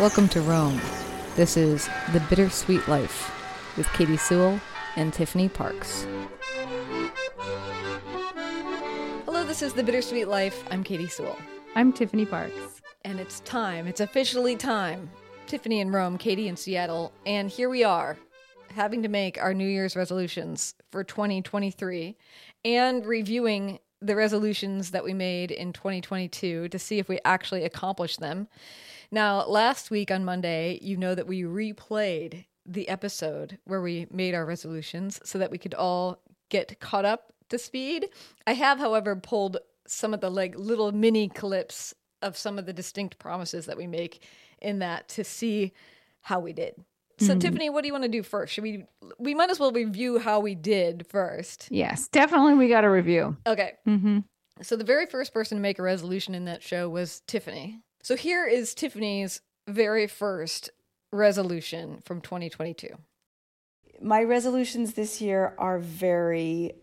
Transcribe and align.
Welcome 0.00 0.28
to 0.30 0.40
Rome. 0.40 0.80
This 1.36 1.56
is 1.56 1.88
The 2.12 2.18
Bittersweet 2.28 2.88
Life 2.88 3.32
with 3.76 3.86
Katie 3.92 4.16
Sewell 4.16 4.60
and 4.96 5.14
Tiffany 5.14 5.48
Parks. 5.48 6.04
Hello, 9.24 9.44
this 9.44 9.62
is 9.62 9.72
The 9.72 9.84
Bittersweet 9.84 10.26
Life. 10.26 10.64
I'm 10.72 10.82
Katie 10.82 11.06
Sewell. 11.06 11.38
I'm 11.76 11.92
Tiffany 11.92 12.26
Parks. 12.26 12.82
And 13.04 13.20
it's 13.20 13.38
time. 13.40 13.86
It's 13.86 14.00
officially 14.00 14.56
time. 14.56 15.08
Tiffany 15.46 15.78
in 15.78 15.92
Rome, 15.92 16.18
Katie 16.18 16.48
in 16.48 16.56
Seattle, 16.56 17.12
and 17.24 17.48
here 17.48 17.68
we 17.68 17.84
are 17.84 18.16
having 18.72 19.00
to 19.04 19.08
make 19.08 19.40
our 19.40 19.54
New 19.54 19.68
Year's 19.68 19.94
resolutions 19.94 20.74
for 20.90 21.04
2023 21.04 22.16
and 22.64 23.06
reviewing 23.06 23.78
the 24.02 24.16
resolutions 24.16 24.90
that 24.90 25.04
we 25.04 25.14
made 25.14 25.52
in 25.52 25.72
2022 25.72 26.68
to 26.68 26.78
see 26.80 26.98
if 26.98 27.08
we 27.08 27.20
actually 27.24 27.62
accomplished 27.62 28.18
them. 28.18 28.48
Now, 29.14 29.46
last 29.46 29.92
week 29.92 30.10
on 30.10 30.24
Monday, 30.24 30.80
you 30.82 30.96
know 30.96 31.14
that 31.14 31.28
we 31.28 31.42
replayed 31.42 32.46
the 32.66 32.88
episode 32.88 33.58
where 33.62 33.80
we 33.80 34.08
made 34.10 34.34
our 34.34 34.44
resolutions 34.44 35.20
so 35.22 35.38
that 35.38 35.52
we 35.52 35.56
could 35.56 35.72
all 35.72 36.18
get 36.48 36.80
caught 36.80 37.04
up 37.04 37.32
to 37.50 37.56
speed. 37.56 38.08
I 38.44 38.54
have, 38.54 38.80
however, 38.80 39.14
pulled 39.14 39.58
some 39.86 40.14
of 40.14 40.20
the 40.20 40.32
like 40.32 40.58
little 40.58 40.90
mini 40.90 41.28
clips 41.28 41.94
of 42.22 42.36
some 42.36 42.58
of 42.58 42.66
the 42.66 42.72
distinct 42.72 43.20
promises 43.20 43.66
that 43.66 43.76
we 43.76 43.86
make 43.86 44.24
in 44.60 44.80
that 44.80 45.08
to 45.10 45.22
see 45.22 45.72
how 46.22 46.40
we 46.40 46.52
did. 46.52 46.74
So 47.20 47.28
mm-hmm. 47.28 47.38
Tiffany, 47.38 47.70
what 47.70 47.82
do 47.82 47.86
you 47.86 47.92
want 47.92 48.02
to 48.02 48.10
do 48.10 48.24
first? 48.24 48.52
Should 48.52 48.64
we 48.64 48.84
we 49.20 49.32
might 49.36 49.48
as 49.48 49.60
well 49.60 49.70
review 49.70 50.18
how 50.18 50.40
we 50.40 50.56
did 50.56 51.06
first. 51.06 51.68
Yes, 51.70 52.08
definitely 52.08 52.54
we 52.54 52.68
got 52.68 52.82
a 52.82 52.90
review. 52.90 53.36
Okay. 53.46 53.74
Mm-hmm. 53.86 54.18
So 54.62 54.74
the 54.74 54.82
very 54.82 55.06
first 55.06 55.32
person 55.32 55.56
to 55.56 55.62
make 55.62 55.78
a 55.78 55.82
resolution 55.82 56.34
in 56.34 56.46
that 56.46 56.64
show 56.64 56.88
was 56.88 57.20
Tiffany. 57.28 57.80
So 58.04 58.16
here 58.16 58.46
is 58.46 58.74
Tiffany's 58.74 59.40
very 59.66 60.06
first 60.06 60.68
resolution 61.10 62.02
from 62.04 62.20
2022. 62.20 62.88
My 64.02 64.22
resolutions 64.22 64.92
this 64.92 65.22
year 65.22 65.54
are 65.56 65.78
very 65.78 66.74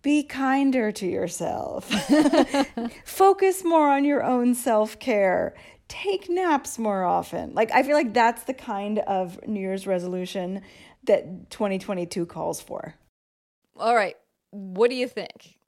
be 0.00 0.22
kinder 0.22 0.90
to 0.90 1.06
yourself. 1.06 1.84
Focus 3.04 3.62
more 3.62 3.90
on 3.90 4.06
your 4.06 4.24
own 4.24 4.54
self 4.54 4.98
care. 4.98 5.54
Take 5.88 6.30
naps 6.30 6.78
more 6.78 7.04
often. 7.04 7.52
Like, 7.52 7.70
I 7.72 7.82
feel 7.82 7.94
like 7.94 8.14
that's 8.14 8.44
the 8.44 8.54
kind 8.54 9.00
of 9.00 9.38
New 9.46 9.60
Year's 9.60 9.86
resolution 9.86 10.62
that 11.04 11.50
2022 11.50 12.24
calls 12.24 12.58
for. 12.58 12.94
All 13.76 13.94
right. 13.94 14.16
What 14.50 14.88
do 14.88 14.96
you 14.96 15.08
think? 15.08 15.59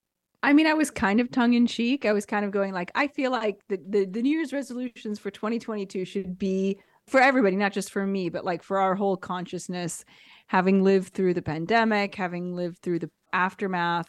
I 0.43 0.53
mean, 0.53 0.67
I 0.67 0.75
was 0.75 0.91
kind 0.91 1.21
of 1.21 1.31
tongue 1.31 1.55
in 1.55 1.67
cheek. 1.67 2.05
I 2.05 2.13
was 2.13 2.27
kind 2.27 2.45
of 2.45 2.51
going 2.51 2.73
like, 2.73 2.91
I 2.95 3.07
feel 3.07 3.31
like 3.31 3.61
the, 3.69 3.79
the, 3.89 4.05
the 4.07 4.23
New 4.23 4.37
Year's 4.37 4.53
resolutions 4.53 5.19
for 5.19 5.31
2022 5.31 6.05
should 6.05 6.39
be 6.39 6.79
for 7.07 7.21
everybody, 7.21 7.57
not 7.57 7.73
just 7.73 7.91
for 7.91 8.07
me, 8.07 8.29
but 8.29 8.45
like 8.45 8.63
for 8.63 8.79
our 8.79 8.95
whole 8.95 9.17
consciousness, 9.17 10.05
having 10.49 10.83
lived 10.83 11.15
through 11.15 11.35
the 11.35 11.43
pandemic, 11.43 12.15
having 12.15 12.55
lived 12.55 12.79
through 12.83 12.99
the 13.01 13.11
aftermath. 13.33 14.09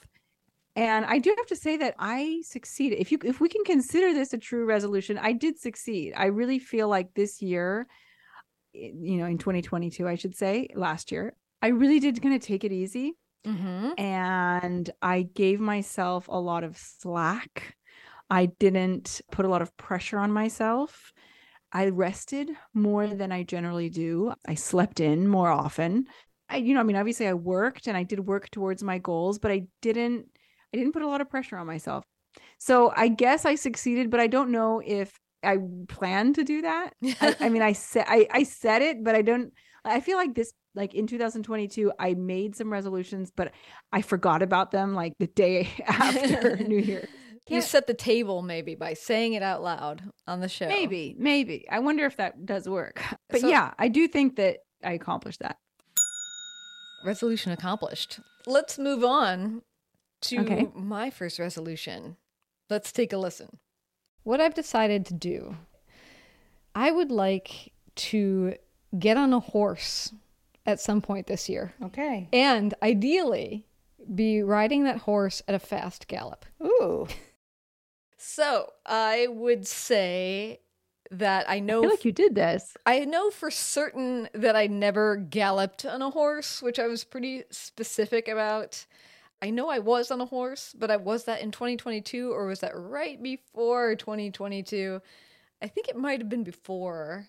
And 0.75 1.05
I 1.05 1.19
do 1.19 1.33
have 1.37 1.45
to 1.47 1.55
say 1.55 1.77
that 1.77 1.95
I 1.99 2.41
succeeded. 2.43 2.99
If 2.99 3.11
you 3.11 3.19
if 3.23 3.39
we 3.39 3.47
can 3.47 3.63
consider 3.63 4.11
this 4.11 4.33
a 4.33 4.39
true 4.39 4.65
resolution, 4.65 5.19
I 5.19 5.33
did 5.33 5.59
succeed. 5.59 6.13
I 6.17 6.25
really 6.25 6.57
feel 6.57 6.87
like 6.87 7.13
this 7.13 7.43
year, 7.43 7.85
eh, 8.75 8.89
you 8.99 9.17
know, 9.17 9.25
in 9.27 9.37
2022, 9.37 10.07
I 10.07 10.15
should 10.15 10.35
say, 10.35 10.67
last 10.73 11.11
year, 11.11 11.35
I 11.61 11.67
really 11.67 11.99
did 11.99 12.19
kind 12.23 12.33
of 12.33 12.41
take 12.41 12.63
it 12.63 12.71
easy. 12.71 13.13
Mm-hmm. 13.45 13.91
And 13.97 14.89
I 15.01 15.23
gave 15.23 15.59
myself 15.59 16.27
a 16.27 16.39
lot 16.39 16.63
of 16.63 16.77
slack. 16.77 17.75
I 18.29 18.47
didn't 18.47 19.21
put 19.31 19.45
a 19.45 19.49
lot 19.49 19.61
of 19.61 19.75
pressure 19.77 20.17
on 20.17 20.31
myself. 20.31 21.11
I 21.71 21.89
rested 21.89 22.51
more 22.73 23.07
than 23.07 23.31
I 23.31 23.43
generally 23.43 23.89
do. 23.89 24.33
I 24.47 24.53
slept 24.55 24.99
in 24.99 25.27
more 25.27 25.49
often. 25.49 26.05
I, 26.49 26.57
you 26.57 26.73
know, 26.73 26.79
I 26.79 26.83
mean, 26.83 26.95
obviously 26.95 27.27
I 27.27 27.33
worked 27.33 27.87
and 27.87 27.97
I 27.97 28.03
did 28.03 28.19
work 28.19 28.49
towards 28.51 28.83
my 28.83 28.99
goals, 28.99 29.39
but 29.39 29.51
I 29.51 29.63
didn't, 29.81 30.27
I 30.73 30.77
didn't 30.77 30.93
put 30.93 31.01
a 31.01 31.07
lot 31.07 31.21
of 31.21 31.29
pressure 31.29 31.57
on 31.57 31.67
myself. 31.67 32.03
So 32.59 32.93
I 32.95 33.07
guess 33.07 33.45
I 33.45 33.55
succeeded, 33.55 34.09
but 34.09 34.19
I 34.19 34.27
don't 34.27 34.51
know 34.51 34.81
if 34.85 35.11
I 35.43 35.57
plan 35.87 36.33
to 36.33 36.43
do 36.43 36.61
that. 36.61 36.91
I, 37.21 37.35
I 37.39 37.49
mean, 37.49 37.61
I 37.61 37.73
said, 37.73 38.05
I, 38.07 38.27
I 38.31 38.43
said 38.43 38.81
it, 38.81 39.03
but 39.03 39.15
I 39.15 39.21
don't, 39.21 39.51
I 39.83 39.99
feel 39.99 40.17
like 40.17 40.35
this 40.35 40.53
like 40.75 40.93
in 40.93 41.07
2022 41.07 41.91
i 41.99 42.13
made 42.13 42.55
some 42.55 42.71
resolutions 42.71 43.31
but 43.35 43.51
i 43.91 44.01
forgot 44.01 44.41
about 44.41 44.71
them 44.71 44.93
like 44.93 45.13
the 45.19 45.27
day 45.27 45.69
after 45.87 46.57
new 46.67 46.77
year. 46.77 47.07
You 47.49 47.61
set 47.61 47.87
the 47.87 47.93
table 47.93 48.41
maybe 48.41 48.73
by 48.73 48.93
saying 48.93 49.33
it 49.33 49.43
out 49.43 49.61
loud 49.61 50.01
on 50.25 50.39
the 50.39 50.47
show. 50.47 50.65
Maybe 50.69 51.13
maybe. 51.19 51.67
I 51.69 51.79
wonder 51.79 52.05
if 52.05 52.15
that 52.17 52.45
does 52.45 52.69
work. 52.69 53.01
But 53.29 53.41
so, 53.41 53.47
yeah 53.47 53.73
i 53.77 53.89
do 53.89 54.07
think 54.07 54.37
that 54.37 54.59
i 54.83 54.93
accomplished 54.93 55.39
that. 55.41 55.57
Resolution 57.05 57.51
accomplished. 57.51 58.19
Let's 58.47 58.79
move 58.79 59.03
on 59.03 59.61
to 60.21 60.39
okay. 60.39 60.67
my 60.73 61.09
first 61.09 61.37
resolution. 61.37 62.15
Let's 62.69 62.93
take 62.93 63.11
a 63.11 63.17
listen. 63.17 63.57
What 64.23 64.39
i've 64.39 64.53
decided 64.53 65.05
to 65.07 65.13
do 65.13 65.57
i 66.75 66.91
would 66.91 67.11
like 67.11 67.71
to 67.95 68.55
get 68.97 69.17
on 69.17 69.33
a 69.33 69.39
horse 69.39 70.13
at 70.65 70.79
some 70.79 71.01
point 71.01 71.27
this 71.27 71.49
year. 71.49 71.73
Okay. 71.83 72.29
And 72.31 72.73
ideally, 72.81 73.65
be 74.13 74.41
riding 74.41 74.83
that 74.83 74.99
horse 74.99 75.41
at 75.47 75.55
a 75.55 75.59
fast 75.59 76.07
gallop. 76.07 76.45
Ooh. 76.61 77.07
so 78.17 78.71
I 78.85 79.27
would 79.29 79.67
say 79.67 80.59
that 81.11 81.49
I 81.49 81.59
know. 81.59 81.79
I 81.79 81.81
feel 81.81 81.89
like 81.89 82.05
you 82.05 82.11
did 82.11 82.35
this. 82.35 82.75
I 82.85 82.99
know 83.05 83.29
for 83.29 83.51
certain 83.51 84.29
that 84.33 84.55
I 84.55 84.67
never 84.67 85.15
galloped 85.15 85.85
on 85.85 86.01
a 86.01 86.09
horse, 86.09 86.61
which 86.61 86.79
I 86.79 86.87
was 86.87 87.03
pretty 87.03 87.43
specific 87.51 88.27
about. 88.27 88.85
I 89.41 89.49
know 89.49 89.69
I 89.69 89.79
was 89.79 90.09
on 90.09 90.21
a 90.21 90.25
horse, 90.25 90.73
but 90.77 90.89
I 90.89 90.95
was 90.95 91.25
that 91.25 91.41
in 91.41 91.51
2022 91.51 92.31
or 92.31 92.47
was 92.47 92.61
that 92.61 92.71
right 92.75 93.21
before 93.21 93.95
2022? 93.95 95.01
I 95.61 95.67
think 95.67 95.87
it 95.87 95.97
might 95.97 96.19
have 96.19 96.29
been 96.29 96.43
before. 96.43 97.27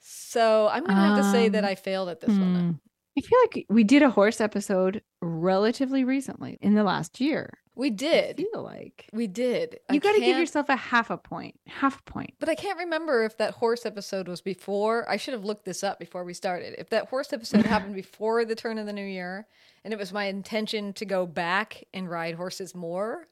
So 0.00 0.68
I'm 0.70 0.84
gonna 0.84 1.00
have 1.00 1.18
to 1.18 1.30
say 1.30 1.48
that 1.48 1.64
um, 1.64 1.70
I 1.70 1.74
failed 1.74 2.08
at 2.08 2.20
this 2.20 2.30
hmm. 2.30 2.40
one. 2.40 2.80
I 3.16 3.20
feel 3.20 3.38
like 3.42 3.66
we 3.68 3.82
did 3.82 4.02
a 4.02 4.10
horse 4.10 4.40
episode 4.40 5.02
relatively 5.20 6.04
recently 6.04 6.56
in 6.60 6.74
the 6.74 6.84
last 6.84 7.20
year. 7.20 7.58
We 7.74 7.90
did. 7.90 8.40
I 8.40 8.44
feel 8.52 8.62
like 8.62 9.08
we 9.12 9.28
did. 9.28 9.78
You 9.90 10.00
got 10.00 10.14
to 10.14 10.20
give 10.20 10.36
yourself 10.36 10.68
a 10.68 10.74
half 10.74 11.10
a 11.10 11.16
point. 11.16 11.60
Half 11.66 12.00
a 12.00 12.02
point. 12.02 12.34
But 12.40 12.48
I 12.48 12.56
can't 12.56 12.78
remember 12.78 13.24
if 13.24 13.36
that 13.38 13.54
horse 13.54 13.86
episode 13.86 14.26
was 14.26 14.40
before. 14.40 15.08
I 15.08 15.16
should 15.16 15.34
have 15.34 15.44
looked 15.44 15.64
this 15.64 15.84
up 15.84 16.00
before 16.00 16.24
we 16.24 16.34
started. 16.34 16.74
If 16.76 16.90
that 16.90 17.08
horse 17.08 17.32
episode 17.32 17.66
happened 17.66 17.94
before 17.94 18.44
the 18.44 18.56
turn 18.56 18.78
of 18.78 18.86
the 18.86 18.92
new 18.92 19.04
year, 19.04 19.46
and 19.84 19.92
it 19.92 19.98
was 19.98 20.12
my 20.12 20.24
intention 20.24 20.92
to 20.94 21.04
go 21.04 21.24
back 21.24 21.84
and 21.94 22.10
ride 22.10 22.34
horses 22.34 22.74
more, 22.74 23.28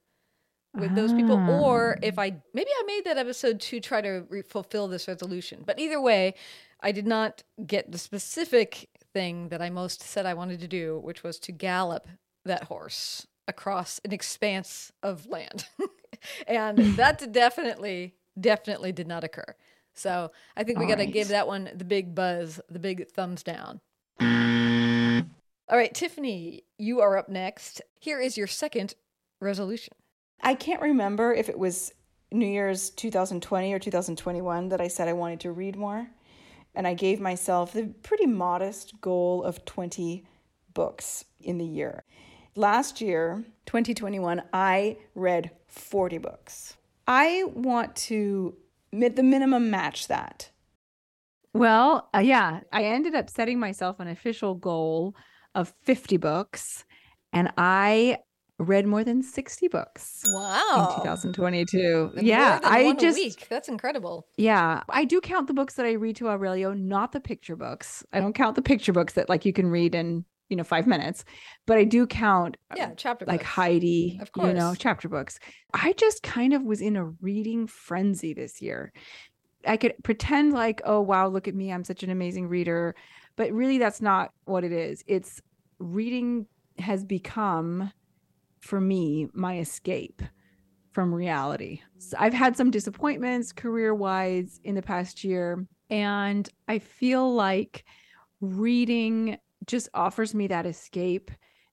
with 0.76 0.94
those 0.94 1.12
people 1.12 1.36
or 1.50 1.96
ah. 1.96 2.00
if 2.02 2.18
i 2.18 2.34
maybe 2.54 2.70
i 2.78 2.82
made 2.86 3.04
that 3.04 3.18
episode 3.18 3.60
to 3.60 3.80
try 3.80 4.00
to 4.00 4.24
re- 4.28 4.42
fulfill 4.42 4.88
this 4.88 5.08
resolution. 5.08 5.62
But 5.64 5.78
either 5.78 6.00
way 6.00 6.34
i 6.80 6.92
did 6.92 7.06
not 7.06 7.42
get 7.66 7.90
the 7.90 7.98
specific 7.98 8.88
thing 9.12 9.48
that 9.48 9.62
i 9.62 9.70
most 9.70 10.02
said 10.02 10.26
i 10.26 10.34
wanted 10.34 10.60
to 10.60 10.68
do 10.68 10.98
which 10.98 11.22
was 11.22 11.38
to 11.40 11.52
gallop 11.52 12.06
that 12.44 12.64
horse 12.64 13.26
across 13.48 14.00
an 14.04 14.12
expanse 14.12 14.92
of 15.02 15.26
land. 15.26 15.66
And 16.48 16.78
that 16.96 17.30
definitely 17.30 18.14
definitely 18.38 18.90
did 18.90 19.06
not 19.06 19.22
occur. 19.22 19.54
So 19.94 20.32
i 20.56 20.64
think 20.64 20.78
we 20.78 20.86
got 20.86 20.96
to 20.96 21.04
right. 21.04 21.12
give 21.12 21.28
that 21.28 21.46
one 21.46 21.70
the 21.74 21.84
big 21.84 22.14
buzz 22.14 22.60
the 22.68 22.78
big 22.78 23.08
thumbs 23.08 23.42
down. 23.42 23.80
All 25.68 25.76
right 25.76 25.94
tiffany 25.94 26.64
you 26.78 27.00
are 27.00 27.16
up 27.16 27.28
next. 27.28 27.80
Here 28.00 28.20
is 28.20 28.36
your 28.36 28.46
second 28.46 28.94
resolution 29.40 29.94
I 30.40 30.54
can't 30.54 30.82
remember 30.82 31.32
if 31.32 31.48
it 31.48 31.58
was 31.58 31.92
New 32.32 32.46
Year's 32.46 32.90
2020 32.90 33.72
or 33.72 33.78
2021 33.78 34.68
that 34.68 34.80
I 34.80 34.88
said 34.88 35.08
I 35.08 35.12
wanted 35.12 35.40
to 35.40 35.52
read 35.52 35.76
more. 35.76 36.08
And 36.74 36.86
I 36.86 36.94
gave 36.94 37.20
myself 37.20 37.72
the 37.72 37.86
pretty 38.02 38.26
modest 38.26 39.00
goal 39.00 39.42
of 39.42 39.64
20 39.64 40.24
books 40.74 41.24
in 41.40 41.58
the 41.58 41.64
year. 41.64 42.04
Last 42.54 43.00
year, 43.00 43.44
2021, 43.66 44.42
I 44.52 44.98
read 45.14 45.50
40 45.68 46.18
books. 46.18 46.76
I 47.06 47.44
want 47.54 47.96
to 47.96 48.56
the 48.92 49.22
minimum 49.22 49.70
match 49.70 50.08
that. 50.08 50.50
Well, 51.52 52.08
uh, 52.14 52.20
yeah, 52.20 52.60
I 52.72 52.84
ended 52.84 53.14
up 53.14 53.28
setting 53.28 53.58
myself 53.58 54.00
an 54.00 54.08
official 54.08 54.54
goal 54.54 55.14
of 55.54 55.72
50 55.82 56.16
books 56.18 56.84
and 57.32 57.50
I 57.56 58.18
read 58.58 58.86
more 58.86 59.04
than 59.04 59.22
60 59.22 59.68
books. 59.68 60.24
Wow. 60.28 60.94
In 60.96 61.02
2022. 61.02 62.12
yeah. 62.22 62.60
I 62.62 62.94
just 62.94 63.18
week. 63.18 63.46
That's 63.48 63.68
incredible. 63.68 64.26
Yeah. 64.36 64.82
I 64.88 65.04
do 65.04 65.20
count 65.20 65.46
the 65.46 65.54
books 65.54 65.74
that 65.74 65.86
I 65.86 65.92
read 65.92 66.16
to 66.16 66.28
Aurelio, 66.28 66.72
not 66.72 67.12
the 67.12 67.20
picture 67.20 67.56
books. 67.56 68.04
I 68.12 68.20
don't 68.20 68.34
count 68.34 68.56
the 68.56 68.62
picture 68.62 68.92
books 68.92 69.14
that 69.14 69.28
like 69.28 69.44
you 69.44 69.52
can 69.52 69.68
read 69.68 69.94
in, 69.94 70.24
you 70.48 70.56
know, 70.56 70.64
five 70.64 70.86
minutes, 70.86 71.24
but 71.66 71.76
I 71.76 71.84
do 71.84 72.06
count 72.06 72.56
yeah, 72.74 72.86
um, 72.86 72.92
chapter 72.96 73.26
like 73.26 73.40
books. 73.40 73.50
Heidi, 73.50 74.18
of 74.22 74.32
course. 74.32 74.48
you 74.48 74.54
know, 74.54 74.74
chapter 74.78 75.08
books. 75.08 75.38
I 75.74 75.92
just 75.92 76.22
kind 76.22 76.54
of 76.54 76.62
was 76.62 76.80
in 76.80 76.96
a 76.96 77.04
reading 77.04 77.66
frenzy 77.66 78.32
this 78.32 78.62
year. 78.62 78.92
I 79.66 79.76
could 79.76 79.94
pretend 80.02 80.52
like, 80.52 80.80
oh 80.84 81.00
wow, 81.00 81.26
look 81.28 81.48
at 81.48 81.54
me, 81.54 81.72
I'm 81.72 81.84
such 81.84 82.02
an 82.02 82.10
amazing 82.10 82.48
reader, 82.48 82.94
but 83.34 83.52
really 83.52 83.78
that's 83.78 84.00
not 84.00 84.30
what 84.44 84.64
it 84.64 84.72
is. 84.72 85.02
It's 85.06 85.42
reading 85.78 86.46
has 86.78 87.04
become 87.04 87.90
for 88.66 88.80
me 88.80 89.28
my 89.32 89.58
escape 89.58 90.22
from 90.92 91.14
reality. 91.14 91.82
So 91.98 92.16
I've 92.18 92.32
had 92.32 92.56
some 92.56 92.70
disappointments 92.70 93.52
career-wise 93.52 94.60
in 94.64 94.74
the 94.74 94.82
past 94.82 95.24
year 95.24 95.66
and 95.90 96.48
I 96.68 96.78
feel 96.78 97.34
like 97.34 97.84
reading 98.40 99.38
just 99.66 99.88
offers 99.94 100.34
me 100.34 100.46
that 100.48 100.66
escape 100.66 101.30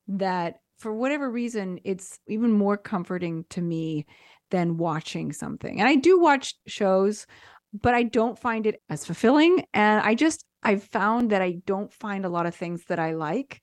that 0.07 0.55
for 0.77 0.93
whatever 0.93 1.29
reason 1.29 1.79
it's 1.83 2.19
even 2.27 2.51
more 2.51 2.75
comforting 2.77 3.45
to 3.51 3.61
me 3.61 4.05
than 4.51 4.77
watching 4.77 5.31
something. 5.31 5.79
And 5.79 5.87
I 5.87 5.95
do 5.95 6.19
watch 6.19 6.55
shows, 6.67 7.25
but 7.73 7.93
I 7.93 8.03
don't 8.03 8.37
find 8.37 8.67
it 8.67 8.81
as 8.89 9.05
fulfilling 9.05 9.65
and 9.73 10.01
I 10.01 10.15
just 10.15 10.45
I've 10.63 10.83
found 10.83 11.31
that 11.31 11.41
I 11.41 11.59
don't 11.65 11.93
find 11.93 12.25
a 12.25 12.29
lot 12.29 12.45
of 12.45 12.55
things 12.55 12.83
that 12.85 12.99
I 12.99 13.13
like. 13.13 13.61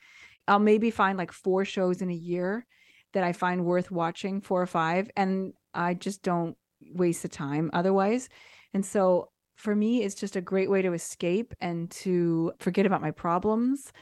I'll 0.48 0.58
maybe 0.58 0.90
find 0.90 1.16
like 1.16 1.32
four 1.32 1.64
shows 1.64 2.02
in 2.02 2.10
a 2.10 2.14
year 2.14 2.66
that 3.12 3.24
I 3.24 3.32
find 3.32 3.64
worth 3.64 3.90
watching, 3.90 4.40
four 4.40 4.62
or 4.62 4.66
five, 4.66 5.10
and 5.16 5.52
I 5.74 5.94
just 5.94 6.22
don't 6.22 6.56
waste 6.92 7.22
the 7.22 7.28
time 7.28 7.70
otherwise. 7.72 8.28
And 8.72 8.84
so 8.84 9.30
for 9.56 9.74
me, 9.74 10.02
it's 10.02 10.14
just 10.14 10.36
a 10.36 10.40
great 10.40 10.70
way 10.70 10.82
to 10.82 10.92
escape 10.92 11.54
and 11.60 11.90
to 11.90 12.52
forget 12.60 12.86
about 12.86 13.02
my 13.02 13.10
problems 13.10 13.92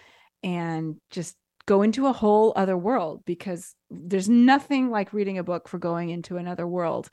and 0.42 0.96
just 1.10 1.36
go 1.66 1.82
into 1.82 2.06
a 2.06 2.12
whole 2.12 2.52
other 2.56 2.76
world 2.76 3.22
because 3.26 3.74
there's 3.90 4.28
nothing 4.28 4.90
like 4.90 5.12
reading 5.12 5.36
a 5.36 5.44
book 5.44 5.68
for 5.68 5.78
going 5.78 6.10
into 6.10 6.36
another 6.36 6.66
world. 6.66 7.10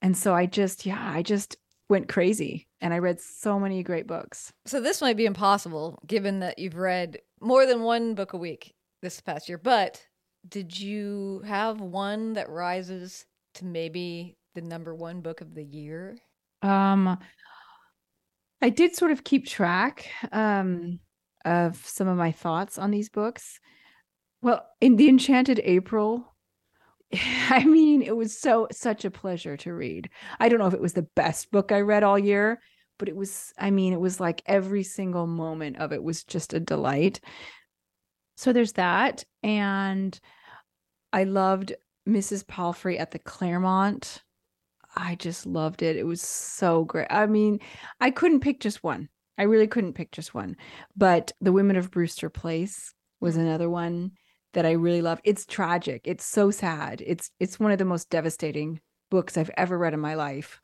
And 0.00 0.16
so 0.16 0.34
I 0.34 0.46
just, 0.46 0.86
yeah, 0.86 1.12
I 1.14 1.22
just 1.22 1.56
went 1.88 2.08
crazy 2.08 2.68
and 2.80 2.94
I 2.94 2.98
read 2.98 3.20
so 3.20 3.58
many 3.58 3.82
great 3.82 4.06
books. 4.06 4.52
So 4.64 4.80
this 4.80 5.02
might 5.02 5.16
be 5.16 5.26
impossible 5.26 6.00
given 6.06 6.40
that 6.40 6.58
you've 6.58 6.76
read 6.76 7.18
more 7.40 7.66
than 7.66 7.82
one 7.82 8.14
book 8.14 8.32
a 8.32 8.38
week 8.38 8.72
this 9.02 9.20
past 9.20 9.48
year, 9.48 9.58
but 9.58 10.02
did 10.48 10.78
you 10.78 11.42
have 11.46 11.80
one 11.80 12.34
that 12.34 12.48
rises 12.48 13.26
to 13.54 13.64
maybe 13.64 14.36
the 14.54 14.60
number 14.60 14.94
one 14.94 15.20
book 15.20 15.40
of 15.40 15.54
the 15.54 15.64
year? 15.64 16.18
Um 16.62 17.18
I 18.62 18.68
did 18.68 18.94
sort 18.94 19.10
of 19.10 19.24
keep 19.24 19.46
track 19.46 20.10
um 20.32 21.00
of 21.44 21.76
some 21.86 22.08
of 22.08 22.16
my 22.16 22.32
thoughts 22.32 22.78
on 22.78 22.90
these 22.90 23.08
books. 23.08 23.60
Well, 24.42 24.66
in 24.80 24.96
The 24.96 25.08
Enchanted 25.08 25.60
April, 25.64 26.34
I 27.50 27.64
mean, 27.64 28.02
it 28.02 28.16
was 28.16 28.38
so 28.38 28.68
such 28.72 29.04
a 29.04 29.10
pleasure 29.10 29.56
to 29.58 29.74
read. 29.74 30.10
I 30.38 30.48
don't 30.48 30.58
know 30.58 30.66
if 30.66 30.74
it 30.74 30.80
was 30.80 30.92
the 30.92 31.08
best 31.16 31.50
book 31.50 31.72
I 31.72 31.80
read 31.80 32.02
all 32.02 32.18
year, 32.18 32.60
but 32.98 33.08
it 33.08 33.16
was 33.16 33.52
I 33.58 33.70
mean, 33.70 33.92
it 33.92 34.00
was 34.00 34.20
like 34.20 34.42
every 34.46 34.82
single 34.82 35.26
moment 35.26 35.78
of 35.78 35.92
it 35.92 36.02
was 36.02 36.24
just 36.24 36.54
a 36.54 36.60
delight. 36.60 37.20
So 38.40 38.54
there's 38.54 38.72
that 38.72 39.22
and 39.42 40.18
I 41.12 41.24
loved 41.24 41.74
Mrs. 42.08 42.46
Palfrey 42.46 42.98
at 42.98 43.10
the 43.10 43.18
Claremont. 43.18 44.22
I 44.96 45.16
just 45.16 45.44
loved 45.44 45.82
it. 45.82 45.96
It 45.96 46.06
was 46.06 46.22
so 46.22 46.84
great. 46.84 47.08
I 47.10 47.26
mean, 47.26 47.60
I 48.00 48.10
couldn't 48.10 48.40
pick 48.40 48.60
just 48.60 48.82
one. 48.82 49.10
I 49.36 49.42
really 49.42 49.66
couldn't 49.66 49.92
pick 49.92 50.10
just 50.10 50.32
one. 50.32 50.56
But 50.96 51.32
The 51.42 51.52
Women 51.52 51.76
of 51.76 51.90
Brewster 51.90 52.30
Place 52.30 52.94
was 53.20 53.36
Mm. 53.36 53.40
another 53.40 53.68
one 53.68 54.12
that 54.54 54.64
I 54.64 54.70
really 54.72 55.02
loved. 55.02 55.20
It's 55.24 55.44
tragic. 55.44 56.00
It's 56.06 56.24
so 56.24 56.50
sad. 56.50 57.02
It's 57.06 57.30
it's 57.40 57.60
one 57.60 57.72
of 57.72 57.78
the 57.78 57.84
most 57.84 58.08
devastating 58.08 58.80
books 59.10 59.36
I've 59.36 59.50
ever 59.58 59.76
read 59.76 59.92
in 59.92 60.00
my 60.00 60.14
life. 60.14 60.62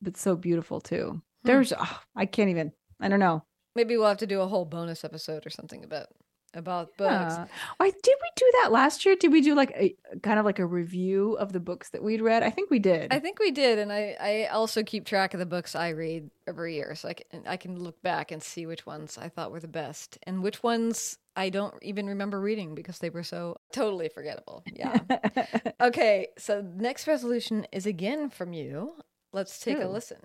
But 0.00 0.16
so 0.16 0.34
beautiful 0.34 0.80
too. 0.80 1.22
There's 1.44 1.72
oh, 1.72 2.00
I 2.16 2.26
can't 2.26 2.50
even. 2.50 2.72
I 2.98 3.08
don't 3.08 3.20
know. 3.20 3.44
Maybe 3.76 3.96
we'll 3.96 4.08
have 4.08 4.18
to 4.18 4.26
do 4.26 4.40
a 4.40 4.48
whole 4.48 4.64
bonus 4.64 5.04
episode 5.04 5.46
or 5.46 5.50
something 5.50 5.84
about 5.84 6.08
about 6.54 6.96
books. 6.96 7.34
Why 7.76 7.90
did 7.90 8.14
we 8.20 8.30
do 8.36 8.52
that 8.62 8.72
last 8.72 9.04
year? 9.04 9.16
Did 9.16 9.32
we 9.32 9.40
do 9.40 9.54
like 9.54 9.70
a 9.70 9.94
kind 10.22 10.38
of 10.38 10.44
like 10.44 10.58
a 10.58 10.66
review 10.66 11.34
of 11.34 11.52
the 11.52 11.60
books 11.60 11.90
that 11.90 12.02
we'd 12.02 12.20
read? 12.20 12.42
I 12.42 12.50
think 12.50 12.70
we 12.70 12.78
did. 12.78 13.12
I 13.12 13.18
think 13.18 13.38
we 13.38 13.50
did, 13.50 13.78
and 13.78 13.92
I, 13.92 14.16
I 14.20 14.46
also 14.46 14.82
keep 14.82 15.04
track 15.04 15.34
of 15.34 15.40
the 15.40 15.46
books 15.46 15.74
I 15.74 15.90
read 15.90 16.30
every 16.46 16.74
year, 16.74 16.94
so 16.94 17.08
I 17.08 17.14
can 17.14 17.42
I 17.46 17.56
can 17.56 17.78
look 17.78 18.00
back 18.02 18.30
and 18.30 18.42
see 18.42 18.66
which 18.66 18.86
ones 18.86 19.18
I 19.18 19.28
thought 19.28 19.50
were 19.50 19.60
the 19.60 19.68
best 19.68 20.18
and 20.24 20.42
which 20.42 20.62
ones 20.62 21.18
I 21.36 21.48
don't 21.48 21.74
even 21.82 22.06
remember 22.06 22.40
reading 22.40 22.74
because 22.74 22.98
they 22.98 23.10
were 23.10 23.22
so 23.22 23.56
totally 23.72 24.08
forgettable. 24.08 24.64
Yeah. 24.72 24.98
okay, 25.80 26.28
so 26.38 26.60
next 26.60 27.06
resolution 27.06 27.66
is 27.72 27.86
again 27.86 28.30
from 28.30 28.52
you. 28.52 28.94
Let's 29.32 29.58
take 29.58 29.80
a 29.80 29.88
listen. 29.88 30.18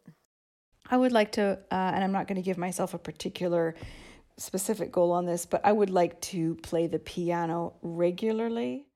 I 0.90 0.98
would 0.98 1.12
like 1.12 1.34
to, 1.34 1.60
uh, 1.72 1.76
and 1.76 2.04
I'm 2.04 2.12
not 2.12 2.28
going 2.28 2.38
to 2.38 2.42
give 2.42 2.58
myself 2.58 2.94
a 2.94 2.98
particular 2.98 3.76
specific 4.38 4.92
goal 4.92 5.12
on 5.12 5.26
this, 5.26 5.46
but 5.46 5.62
I 5.64 5.72
would 5.72 5.90
like 5.90 6.20
to 6.22 6.56
play 6.56 6.88
the 6.88 7.00
piano 7.00 7.76
regularly. 7.82 8.88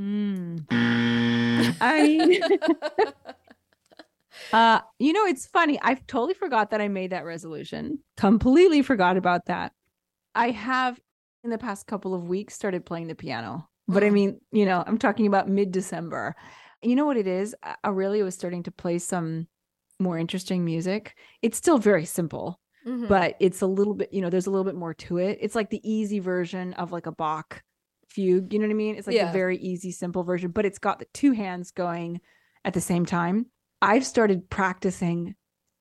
Mm. 0.00 0.64
I 1.80 2.02
mean, 2.02 2.42
uh, 4.52 4.80
you 4.98 5.12
know, 5.12 5.26
it's 5.26 5.46
funny. 5.46 5.78
I 5.82 5.94
totally 5.94 6.34
forgot 6.34 6.70
that 6.70 6.80
I 6.80 6.88
made 6.88 7.10
that 7.10 7.24
resolution. 7.24 7.98
Completely 8.16 8.82
forgot 8.82 9.16
about 9.16 9.46
that. 9.46 9.72
I 10.34 10.50
have 10.50 11.00
in 11.44 11.50
the 11.50 11.58
past 11.58 11.86
couple 11.86 12.14
of 12.14 12.28
weeks 12.28 12.54
started 12.54 12.84
playing 12.84 13.08
the 13.08 13.14
piano, 13.14 13.68
but 13.88 14.02
I 14.02 14.08
Mm. 14.08 14.12
mean, 14.12 14.40
you 14.52 14.66
know, 14.66 14.82
I'm 14.86 14.98
talking 14.98 15.26
about 15.26 15.48
mid 15.48 15.72
December. 15.72 16.34
You 16.82 16.96
know 16.96 17.06
what 17.06 17.16
it 17.16 17.26
is? 17.26 17.54
A- 17.62 17.76
Aurelio 17.86 18.24
was 18.24 18.34
starting 18.34 18.62
to 18.64 18.70
play 18.70 18.98
some 18.98 19.48
more 19.98 20.18
interesting 20.18 20.64
music. 20.64 21.16
It's 21.40 21.56
still 21.56 21.78
very 21.78 22.04
simple, 22.04 22.60
Mhm. 22.86 23.08
but 23.08 23.36
it's 23.40 23.62
a 23.62 23.66
little 23.66 23.94
bit, 23.94 24.12
you 24.12 24.20
know, 24.20 24.30
there's 24.30 24.46
a 24.46 24.50
little 24.50 24.64
bit 24.64 24.74
more 24.76 24.94
to 24.94 25.18
it. 25.18 25.38
It's 25.40 25.54
like 25.54 25.70
the 25.70 25.80
easy 25.88 26.18
version 26.20 26.72
of 26.74 26.92
like 26.92 27.06
a 27.06 27.12
Bach 27.12 27.62
fugue. 28.08 28.52
You 28.52 28.58
know 28.60 28.66
what 28.66 28.70
I 28.72 28.76
mean? 28.76 28.94
It's 28.96 29.06
like 29.06 29.16
Yeah. 29.16 29.30
a 29.30 29.32
very 29.32 29.58
easy, 29.58 29.90
simple 29.90 30.22
version, 30.22 30.50
but 30.52 30.64
it's 30.64 30.78
got 30.78 30.98
the 31.00 31.06
two 31.12 31.32
hands 31.32 31.70
going 31.72 32.20
at 32.64 32.74
the 32.74 32.80
same 32.80 33.04
time. 33.04 33.46
I've 33.82 34.06
started 34.06 34.48
practicing 34.50 35.34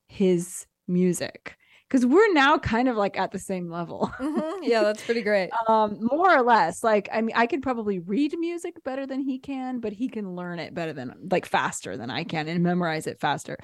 his 0.07 0.65
music 0.87 1.55
because 1.87 2.05
we're 2.05 2.33
now 2.33 2.57
kind 2.57 2.87
of 2.87 2.95
like 2.95 3.17
at 3.19 3.31
the 3.31 3.39
same 3.39 3.69
level. 3.69 4.11
Mhm. 4.19 4.59
yeah, 4.63 4.81
that's 4.81 5.03
pretty 5.03 5.21
great. 5.21 5.49
um 5.67 5.97
more 6.01 6.35
or 6.35 6.41
less 6.43 6.83
like 6.83 7.07
i 7.11 7.21
mean 7.21 7.35
i 7.35 7.45
can 7.47 7.61
probably 7.61 7.99
read 7.99 8.35
music 8.39 8.83
better 8.83 9.05
than 9.07 9.19
he 9.21 9.39
can 9.39 9.79
but 9.79 9.93
he 9.93 10.07
can 10.09 10.35
learn 10.35 10.59
it 10.59 10.73
better 10.73 10.93
than 10.93 11.13
like 11.31 11.45
faster 11.45 11.97
than 11.97 12.09
i 12.09 12.23
can 12.23 12.47
and 12.47 12.61
memorize 12.63 13.07
it 13.07 13.19
faster 13.19 13.57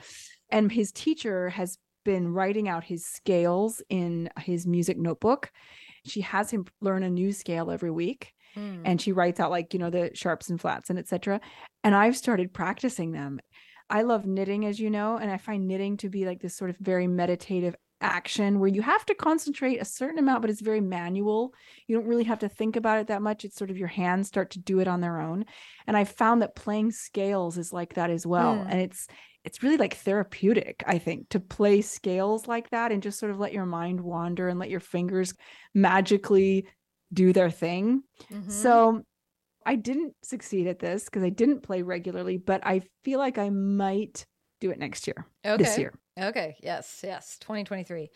and 0.50 0.72
his 0.72 0.92
teacher 0.92 1.50
has 1.50 1.78
been 2.04 2.28
writing 2.34 2.68
out 2.70 2.84
his 2.84 3.06
scales 3.06 3.82
in 3.90 4.30
his 4.40 4.66
music 4.68 4.98
notebook. 4.98 5.52
She 6.06 6.22
has 6.22 6.50
him 6.52 6.66
learn 6.82 7.04
a 7.04 7.10
new 7.10 7.32
scale 7.32 7.72
every 7.72 7.92
week 7.92 8.34
Mm. 8.58 8.82
and 8.84 9.00
she 9.02 9.14
writes 9.14 9.40
out 9.40 9.50
like 9.50 9.74
you 9.74 9.80
know 9.80 9.90
the 9.90 10.12
sharps 10.14 10.50
and 10.50 10.60
flats 10.60 10.90
and 10.90 11.00
etc 11.00 11.40
and 11.86 11.96
i've 11.96 12.18
started 12.18 12.52
practicing 12.54 13.14
them. 13.14 13.40
I 13.90 14.02
love 14.02 14.26
knitting 14.26 14.66
as 14.66 14.78
you 14.78 14.90
know 14.90 15.16
and 15.16 15.32
i 15.32 15.38
find 15.38 15.70
knitting 15.70 15.96
to 15.98 16.10
be 16.10 16.26
like 16.26 16.42
this 16.42 16.58
sort 16.58 16.70
of 16.70 16.76
very 16.78 17.08
meditative 17.08 17.78
action 18.02 18.60
where 18.60 18.68
you 18.68 18.82
have 18.82 19.06
to 19.06 19.16
concentrate 19.16 19.78
a 19.78 19.86
certain 19.86 20.20
amount 20.20 20.42
but 20.42 20.50
it's 20.50 20.60
very 20.60 20.82
manual. 20.82 21.54
You 21.88 21.96
don't 21.96 22.08
really 22.10 22.26
have 22.26 22.40
to 22.40 22.50
think 22.50 22.76
about 22.76 23.00
it 23.00 23.08
that 23.08 23.22
much. 23.22 23.46
It's 23.46 23.56
sort 23.56 23.70
of 23.70 23.78
your 23.78 23.88
hands 23.88 24.28
start 24.28 24.50
to 24.52 24.60
do 24.60 24.80
it 24.82 24.88
on 24.90 25.00
their 25.00 25.22
own. 25.22 25.46
And 25.88 25.96
i 25.96 26.04
found 26.04 26.42
that 26.42 26.54
playing 26.54 26.92
scales 26.92 27.58
is 27.58 27.72
like 27.72 27.94
that 27.94 28.10
as 28.10 28.28
well. 28.28 28.56
Hmm. 28.58 28.68
and 28.70 28.82
it's 28.82 29.08
it's 29.44 29.64
really 29.64 29.78
like 29.78 29.96
therapeutic 29.96 30.84
i 30.88 30.98
think 30.98 31.28
to 31.30 31.40
play 31.40 31.82
scales 31.82 32.48
like 32.48 32.70
that 32.70 32.92
and 32.92 33.02
just 33.04 33.20
sort 33.20 33.32
of 33.32 33.40
let 33.40 33.54
your 33.54 33.66
mind 33.66 34.00
wander 34.02 34.48
and 34.48 34.60
let 34.60 34.70
your 34.70 34.80
fingers 34.80 35.34
magically 35.74 36.68
do 37.14 37.34
their 37.34 37.50
thing 37.50 38.04
Mhm. 38.32 38.52
so 38.52 39.02
I 39.64 39.76
didn't 39.76 40.16
succeed 40.24 40.66
at 40.66 40.80
this 40.80 41.04
because 41.06 41.22
I 41.22 41.30
didn't 41.30 41.62
play 41.62 41.84
regularly, 41.84 42.38
but 42.38 42.66
I 42.66 42.82
feel 43.04 43.20
like 43.20 43.38
I 43.38 43.52
might 43.52 44.26
do 44.60 44.72
it 44.72 44.80
next 44.80 45.06
year. 45.06 45.28
okay. 45.46 45.64
This 45.64 45.78
year. 45.78 45.94
Okay. 46.20 46.56
Yes. 46.64 47.02
Yes. 47.04 47.38
2023. 47.38 48.10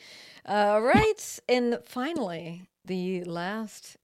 All 0.48 0.82
right. 0.82 1.40
and 1.48 1.78
finally, 1.86 2.68
the 2.86 3.24
last 3.26 3.96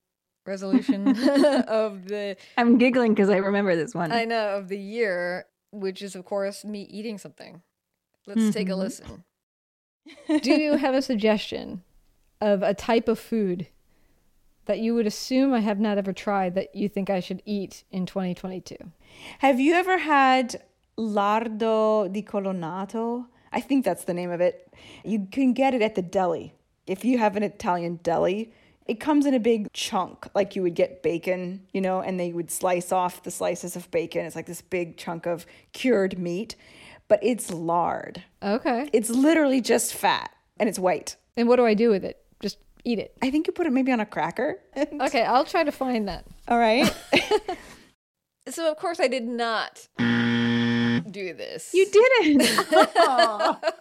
resolution 0.46 1.08
of 1.68 2.06
the 2.08 2.38
I'm 2.58 2.78
giggling 2.78 3.16
because 3.16 3.32
I 3.32 3.38
remember 3.38 3.75
this 3.75 3.96
one. 3.96 4.12
I 4.12 4.25
know 4.25 4.58
of 4.58 4.68
the 4.68 4.78
year, 4.78 5.46
which 5.72 6.01
is 6.01 6.16
of 6.16 6.25
course 6.25 6.63
me 6.66 6.82
eating 6.84 7.18
something. 7.18 7.62
Let's 8.28 8.54
take 8.54 8.70
a 8.70 8.74
Mhm. 8.74 8.78
listen. 8.78 9.24
Do 10.42 10.51
you 10.54 10.78
have 10.78 10.94
a 10.96 11.01
suggestion 11.01 11.84
of 12.40 12.62
a 12.63 12.74
type 12.74 13.08
of 13.08 13.20
food 13.20 13.68
that 14.66 14.80
you 14.80 14.94
would 14.94 15.08
assume 15.08 15.54
I 15.54 15.60
have 15.60 15.80
not 15.80 15.98
ever 15.98 16.13
tried 16.13 16.56
that 16.56 16.75
you 16.75 16.88
think 16.90 17.10
I 17.10 17.20
should 17.20 17.42
eat 17.46 17.84
in 17.92 18.06
2022? 18.06 18.75
Have 19.40 19.60
you 19.60 19.74
ever 19.74 19.98
had 20.00 20.62
lardo 20.98 22.12
di 22.12 22.22
Colonnata? 22.22 23.25
I 23.51 23.60
think 23.62 23.84
that's 23.84 24.06
the 24.06 24.13
name 24.13 24.32
of 24.32 24.40
it. 24.42 24.72
You 25.04 25.28
can 25.32 25.54
get 25.54 25.74
it 25.74 25.82
at 25.82 25.96
the 25.96 26.01
deli. 26.01 26.54
If 26.88 27.04
you 27.06 27.18
have 27.18 27.36
an 27.36 27.44
Italian 27.44 28.00
deli, 28.04 28.54
it 28.88 29.00
comes 29.00 29.26
in 29.26 29.34
a 29.34 29.40
big 29.40 29.72
chunk, 29.74 30.28
like 30.36 30.56
you 30.56 30.62
would 30.64 30.76
get 30.76 31.02
bacon, 31.04 31.68
you 31.74 31.82
know, 31.82 32.02
and 32.02 32.20
they 32.20 32.32
would 32.34 32.52
slice 32.52 32.92
off 32.92 33.24
the 33.24 33.32
slices 33.32 33.76
of 33.76 33.90
bacon. 33.92 34.26
It's 34.26 34.36
like 34.36 34.48
this 34.48 34.62
big 34.62 34.98
chunk 34.98 35.26
of 35.26 35.46
cured 35.74 36.18
meat. 36.20 36.56
but 37.08 37.20
it's 37.24 37.52
lard. 37.52 38.24
Okay. 38.42 38.90
It's 38.94 39.10
literally 39.10 39.62
just 39.62 39.94
fat 39.94 40.32
and 40.58 40.68
it's 40.70 40.80
white. 40.80 41.16
And 41.38 41.48
what 41.48 41.58
do 41.58 41.66
I 41.66 41.74
do 41.74 41.90
with 41.90 42.04
it? 42.06 42.18
Just 42.42 42.58
eat 42.84 43.00
it. 43.00 43.14
I 43.22 43.30
think 43.32 43.48
you 43.48 43.54
put 43.54 43.68
it 43.68 43.72
maybe 43.72 43.92
on 43.92 44.00
a 44.00 44.06
cracker. 44.06 44.60
Okay, 45.02 45.24
I'll 45.24 45.46
try 45.46 45.64
to 45.64 45.72
find 45.72 46.08
that. 46.08 46.26
All 46.48 46.58
right. 46.58 46.94
So 48.50 48.70
of 48.72 48.78
course 48.78 49.00
I 49.00 49.08
did 49.08 49.24
not 49.28 49.88
do 50.00 51.34
this. 51.34 51.70
You 51.74 51.86
didn't. 51.92 52.42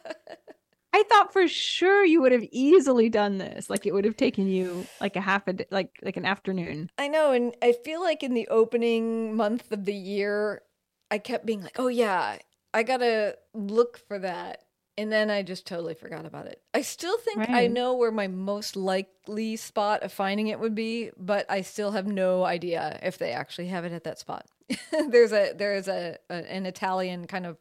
I 0.92 1.04
thought 1.04 1.32
for 1.32 1.46
sure 1.46 2.04
you 2.04 2.20
would 2.20 2.32
have 2.32 2.46
easily 2.50 3.08
done 3.08 3.38
this. 3.38 3.70
Like 3.70 3.86
it 3.86 3.92
would 3.92 4.04
have 4.04 4.16
taken 4.16 4.48
you 4.48 4.86
like 5.00 5.16
a 5.16 5.20
half 5.20 5.46
a 5.46 5.52
day, 5.52 5.66
like 5.70 5.98
like 6.02 6.16
an 6.16 6.24
afternoon. 6.26 6.90
I 6.98 7.08
know, 7.08 7.32
and 7.32 7.54
I 7.62 7.72
feel 7.72 8.00
like 8.00 8.22
in 8.22 8.34
the 8.34 8.48
opening 8.48 9.36
month 9.36 9.70
of 9.72 9.84
the 9.84 9.94
year, 9.94 10.62
I 11.10 11.18
kept 11.18 11.46
being 11.46 11.62
like, 11.62 11.78
"Oh 11.78 11.88
yeah, 11.88 12.38
I 12.74 12.82
gotta 12.82 13.36
look 13.54 13.98
for 14.08 14.18
that," 14.18 14.64
and 14.98 15.12
then 15.12 15.30
I 15.30 15.42
just 15.42 15.66
totally 15.66 15.94
forgot 15.94 16.26
about 16.26 16.46
it. 16.46 16.60
I 16.74 16.82
still 16.82 17.16
think 17.18 17.48
I 17.48 17.68
know 17.68 17.94
where 17.94 18.10
my 18.10 18.26
most 18.26 18.74
likely 18.76 19.56
spot 19.56 20.02
of 20.02 20.12
finding 20.12 20.48
it 20.48 20.58
would 20.58 20.74
be, 20.74 21.10
but 21.16 21.46
I 21.48 21.62
still 21.62 21.92
have 21.92 22.06
no 22.06 22.44
idea 22.44 22.98
if 23.02 23.16
they 23.16 23.30
actually 23.32 23.68
have 23.68 23.84
it 23.84 23.92
at 23.92 24.04
that 24.04 24.18
spot. 24.18 24.46
there's 25.08 25.32
a 25.32 25.52
there's 25.52 25.88
a, 25.88 26.18
a 26.28 26.34
an 26.34 26.66
Italian 26.66 27.26
kind 27.26 27.46
of 27.46 27.58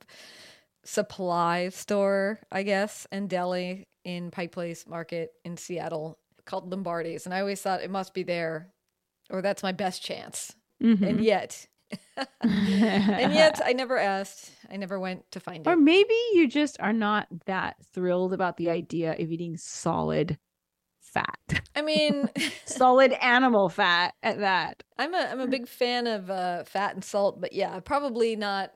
supply 0.83 1.69
store, 1.69 2.39
I 2.51 2.63
guess, 2.63 3.07
and 3.11 3.29
deli 3.29 3.87
in 4.03 4.31
Pike 4.31 4.51
Place 4.51 4.87
Market 4.87 5.31
in 5.43 5.57
Seattle 5.57 6.17
called 6.45 6.71
Lombardi's, 6.71 7.25
and 7.25 7.33
I 7.33 7.41
always 7.41 7.61
thought 7.61 7.81
it 7.81 7.91
must 7.91 8.13
be 8.13 8.23
there, 8.23 8.71
or 9.29 9.41
that's 9.41 9.63
my 9.63 9.71
best 9.71 10.03
chance. 10.03 10.55
Mhm. 10.81 11.07
And 11.07 11.23
yet, 11.23 11.67
and 12.41 13.33
yet, 13.33 13.59
I 13.63 13.73
never 13.73 13.97
asked. 13.97 14.51
I 14.69 14.77
never 14.77 14.99
went 14.99 15.29
to 15.31 15.39
find 15.39 15.67
or 15.67 15.71
it. 15.71 15.73
Or 15.73 15.77
maybe 15.77 16.13
you 16.33 16.47
just 16.47 16.79
are 16.79 16.93
not 16.93 17.27
that 17.45 17.77
thrilled 17.93 18.33
about 18.33 18.57
the 18.57 18.69
idea 18.69 19.13
of 19.13 19.31
eating 19.31 19.57
solid 19.57 20.37
fat, 20.99 21.39
I 21.75 21.81
mean, 21.81 22.29
solid 22.65 23.13
animal 23.13 23.69
fat 23.69 24.13
at 24.21 24.39
that. 24.39 24.83
I'm 24.97 25.13
a 25.13 25.17
I'm 25.17 25.39
a 25.39 25.47
big 25.47 25.67
fan 25.67 26.07
of 26.07 26.29
uh, 26.29 26.63
fat 26.65 26.93
and 26.93 27.03
salt, 27.03 27.39
but 27.41 27.53
yeah, 27.53 27.79
probably 27.79 28.35
not 28.35 28.71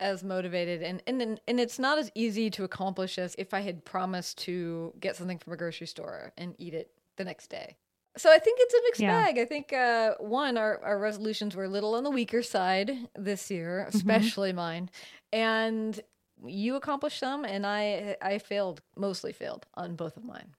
as 0.00 0.22
motivated, 0.24 0.82
and 0.82 1.02
and 1.06 1.40
and 1.46 1.60
it's 1.60 1.78
not 1.78 1.98
as 1.98 2.10
easy 2.14 2.50
to 2.50 2.64
accomplish 2.64 3.18
as 3.18 3.34
if 3.38 3.52
I 3.54 3.60
had 3.60 3.84
promised 3.84 4.38
to 4.44 4.92
get 5.00 5.16
something 5.16 5.38
from 5.38 5.52
a 5.52 5.56
grocery 5.56 5.86
store 5.86 6.32
and 6.36 6.54
eat 6.58 6.74
it 6.74 6.90
the 7.16 7.24
next 7.24 7.48
day. 7.48 7.76
So 8.16 8.32
I 8.32 8.38
think 8.38 8.58
it's 8.60 8.74
a 8.74 8.82
mixed 8.84 9.02
Yeah. 9.02 9.20
bag. 9.24 9.38
I 9.38 9.44
think 9.44 9.72
uh, 9.72 10.14
one, 10.18 10.56
our 10.56 10.82
our 10.82 10.98
resolutions 10.98 11.54
were 11.54 11.64
a 11.64 11.68
little 11.68 11.94
on 11.94 12.04
the 12.04 12.10
weaker 12.10 12.42
side 12.42 13.08
this 13.16 13.50
year, 13.50 13.84
especially 13.88 14.52
mine, 14.52 14.90
and 15.32 16.00
you 16.44 16.76
accomplished 16.76 17.18
some, 17.18 17.44
and 17.44 17.66
I 17.66 18.16
I 18.22 18.38
failed, 18.38 18.82
mostly 18.96 19.32
failed 19.32 19.66
on 19.74 19.96
both 19.96 20.16
of 20.16 20.24
mine. 20.24 20.54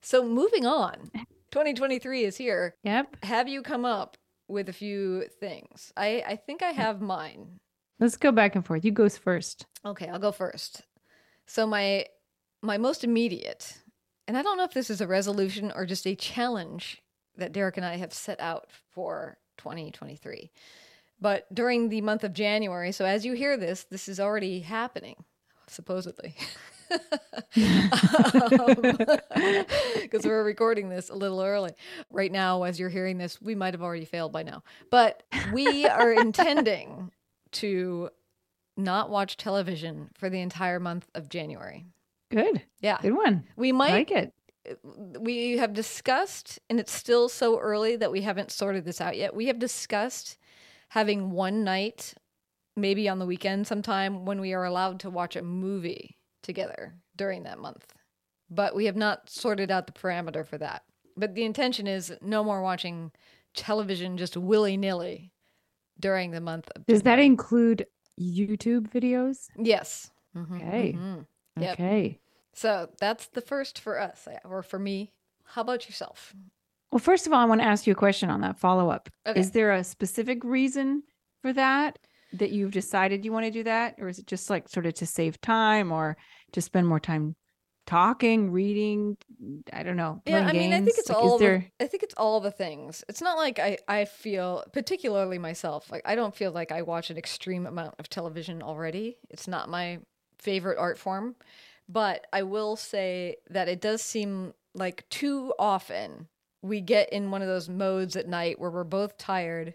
So 0.00 0.24
moving 0.26 0.66
on, 0.66 1.10
2023 1.50 2.24
is 2.24 2.36
here 2.36 2.74
Yep. 2.84 3.16
have 3.24 3.48
you 3.48 3.62
come 3.62 3.84
up 3.84 4.16
with 4.48 4.68
a 4.68 4.72
few 4.72 5.28
things? 5.40 5.92
I, 5.96 6.22
I 6.26 6.36
think 6.36 6.62
I 6.62 6.70
have 6.72 7.00
mine. 7.00 7.60
Let's 8.02 8.16
go 8.16 8.32
back 8.32 8.56
and 8.56 8.66
forth. 8.66 8.84
You 8.84 8.90
goes 8.90 9.16
first. 9.16 9.66
Okay, 9.86 10.08
I'll 10.08 10.18
go 10.18 10.32
first. 10.32 10.82
So 11.46 11.68
my 11.68 12.06
my 12.60 12.76
most 12.76 13.04
immediate, 13.04 13.78
and 14.26 14.36
I 14.36 14.42
don't 14.42 14.58
know 14.58 14.64
if 14.64 14.74
this 14.74 14.90
is 14.90 15.00
a 15.00 15.06
resolution 15.06 15.70
or 15.72 15.86
just 15.86 16.04
a 16.04 16.16
challenge 16.16 17.00
that 17.36 17.52
Derek 17.52 17.76
and 17.76 17.86
I 17.86 17.98
have 17.98 18.12
set 18.12 18.40
out 18.40 18.66
for 18.90 19.38
2023. 19.58 20.50
But 21.20 21.46
during 21.54 21.90
the 21.90 22.00
month 22.00 22.24
of 22.24 22.32
January, 22.32 22.90
so 22.90 23.04
as 23.04 23.24
you 23.24 23.34
hear 23.34 23.56
this, 23.56 23.84
this 23.84 24.08
is 24.08 24.18
already 24.18 24.58
happening, 24.58 25.24
supposedly. 25.68 26.34
Um, 27.54 28.74
because 30.02 30.24
we're 30.26 30.44
recording 30.44 30.90
this 30.90 31.08
a 31.08 31.14
little 31.14 31.40
early. 31.40 31.72
Right 32.10 32.30
now, 32.30 32.64
as 32.64 32.78
you're 32.78 32.90
hearing 32.90 33.16
this, 33.16 33.40
we 33.40 33.54
might 33.54 33.72
have 33.72 33.82
already 33.82 34.04
failed 34.04 34.30
by 34.30 34.42
now. 34.42 34.62
But 34.90 35.22
we 35.54 35.86
are 35.86 36.12
intending 36.12 37.10
to 37.52 38.10
not 38.76 39.10
watch 39.10 39.36
television 39.36 40.10
for 40.14 40.30
the 40.30 40.40
entire 40.40 40.80
month 40.80 41.08
of 41.14 41.28
January. 41.28 41.86
Good. 42.30 42.62
Yeah. 42.80 42.98
Good 43.00 43.16
one. 43.16 43.44
We 43.56 43.68
I 43.68 43.72
might 43.72 43.92
like 43.92 44.10
it. 44.10 44.32
we 45.20 45.58
have 45.58 45.74
discussed, 45.74 46.58
and 46.70 46.80
it's 46.80 46.92
still 46.92 47.28
so 47.28 47.58
early 47.58 47.96
that 47.96 48.12
we 48.12 48.22
haven't 48.22 48.50
sorted 48.50 48.84
this 48.84 49.00
out 49.00 49.16
yet. 49.16 49.34
We 49.34 49.46
have 49.46 49.58
discussed 49.58 50.38
having 50.88 51.30
one 51.30 51.64
night, 51.64 52.14
maybe 52.76 53.08
on 53.08 53.18
the 53.18 53.26
weekend 53.26 53.66
sometime, 53.66 54.24
when 54.24 54.40
we 54.40 54.54
are 54.54 54.64
allowed 54.64 55.00
to 55.00 55.10
watch 55.10 55.36
a 55.36 55.42
movie 55.42 56.16
together 56.42 56.94
during 57.16 57.42
that 57.42 57.58
month. 57.58 57.92
But 58.50 58.74
we 58.74 58.86
have 58.86 58.96
not 58.96 59.28
sorted 59.28 59.70
out 59.70 59.86
the 59.86 59.92
parameter 59.92 60.46
for 60.46 60.58
that. 60.58 60.82
But 61.16 61.34
the 61.34 61.44
intention 61.44 61.86
is 61.86 62.14
no 62.22 62.42
more 62.42 62.62
watching 62.62 63.12
television 63.54 64.16
just 64.16 64.36
willy 64.36 64.76
nilly 64.76 65.30
during 66.02 66.32
the 66.32 66.40
month 66.40 66.68
of 66.76 66.84
Does 66.86 67.02
that 67.02 67.18
include 67.18 67.86
YouTube 68.20 68.90
videos? 68.92 69.46
Yes. 69.56 70.10
Mhm, 70.36 70.56
Okay. 70.56 70.92
mhm. 70.92 71.26
Yep. 71.58 71.72
Okay. 71.74 72.20
So 72.52 72.90
that's 73.00 73.28
the 73.28 73.40
first 73.40 73.78
for 73.78 73.98
us, 73.98 74.28
or 74.44 74.62
for 74.62 74.78
me. 74.78 75.14
How 75.44 75.62
about 75.62 75.86
yourself? 75.86 76.34
Well, 76.90 76.98
first 76.98 77.26
of 77.26 77.32
all, 77.32 77.40
I 77.40 77.46
want 77.46 77.62
to 77.62 77.66
ask 77.66 77.86
you 77.86 77.92
a 77.94 77.96
question 77.96 78.28
on 78.28 78.42
that 78.42 78.58
follow 78.58 78.90
up. 78.90 79.08
Okay. 79.26 79.40
Is 79.40 79.52
there 79.52 79.72
a 79.72 79.82
specific 79.84 80.44
reason 80.44 81.02
for 81.40 81.52
that 81.54 81.98
that 82.34 82.50
you've 82.50 82.72
decided 82.72 83.24
you 83.24 83.32
want 83.32 83.44
to 83.46 83.50
do 83.50 83.62
that? 83.62 83.94
Or 83.98 84.08
is 84.08 84.18
it 84.18 84.26
just 84.26 84.50
like 84.50 84.68
sort 84.68 84.84
of 84.86 84.94
to 84.94 85.06
save 85.06 85.40
time 85.40 85.92
or 85.92 86.16
to 86.52 86.60
spend 86.60 86.86
more 86.86 87.00
time 87.00 87.34
talking, 87.92 88.50
reading? 88.50 89.18
I 89.70 89.82
don't 89.82 89.96
know. 89.96 90.22
Yeah, 90.24 90.46
I 90.46 90.52
mean, 90.52 90.72
I 90.72 90.80
think 90.80 90.96
it's 90.96 91.10
Like, 91.10 91.18
all 91.18 91.38
there? 91.38 91.70
the, 91.78 91.84
I 91.84 91.88
think 91.88 92.02
it's 92.02 92.14
all 92.16 92.40
the 92.40 92.50
things. 92.50 93.04
It's 93.08 93.20
not 93.20 93.36
like 93.36 93.58
I 93.58 93.76
I 93.86 94.06
feel 94.06 94.64
particularly 94.72 95.38
myself 95.38 95.90
like 95.92 96.02
I 96.06 96.14
don't 96.14 96.34
feel 96.34 96.52
like 96.52 96.72
I 96.72 96.82
watch 96.82 97.10
an 97.10 97.18
extreme 97.18 97.66
amount 97.66 97.96
of 97.98 98.08
television 98.08 98.62
already. 98.62 99.18
It's 99.28 99.46
not 99.46 99.68
my 99.68 99.98
favorite 100.38 100.78
art 100.78 100.98
form, 100.98 101.36
but 101.86 102.26
I 102.32 102.44
will 102.44 102.76
say 102.76 103.36
that 103.50 103.68
it 103.68 103.80
does 103.82 104.00
seem 104.00 104.54
like 104.74 105.06
too 105.10 105.52
often 105.58 106.28
we 106.62 106.80
get 106.80 107.12
in 107.12 107.30
one 107.30 107.42
of 107.42 107.48
those 107.48 107.68
modes 107.68 108.16
at 108.16 108.26
night 108.26 108.58
where 108.58 108.70
we're 108.70 108.84
both 108.84 109.18
tired 109.18 109.74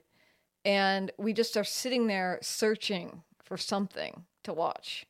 and 0.65 1.12
we 1.19 1.33
just 1.33 1.55
are 1.55 1.63
sitting 1.63 2.07
there 2.07 2.39
searching 2.41 3.21
for 3.43 3.57
something 3.57 4.24
to 4.43 4.53
watch 4.53 5.05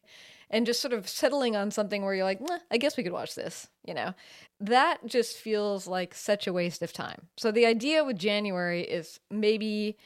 and 0.49 0.65
just 0.65 0.81
sort 0.81 0.93
of 0.93 1.07
settling 1.07 1.55
on 1.55 1.71
something 1.71 2.03
where 2.03 2.13
you're 2.13 2.23
like, 2.23 2.41
"Nah, 2.41 2.59
I 2.71 2.77
guess 2.77 2.97
we 2.97 3.03
could 3.03 3.11
watch 3.11 3.35
this, 3.35 3.67
you 3.85 3.93
know? 3.93 4.13
That 4.59 5.05
just 5.05 5.37
feels 5.37 5.87
like 5.87 6.13
such 6.13 6.47
a 6.47 6.53
waste 6.53 6.81
of 6.81 6.93
time. 6.93 7.27
So 7.37 7.51
the 7.51 7.65
idea 7.65 8.03
with 8.03 8.17
January 8.17 8.81
is 8.81 9.19
maybe 9.29 9.97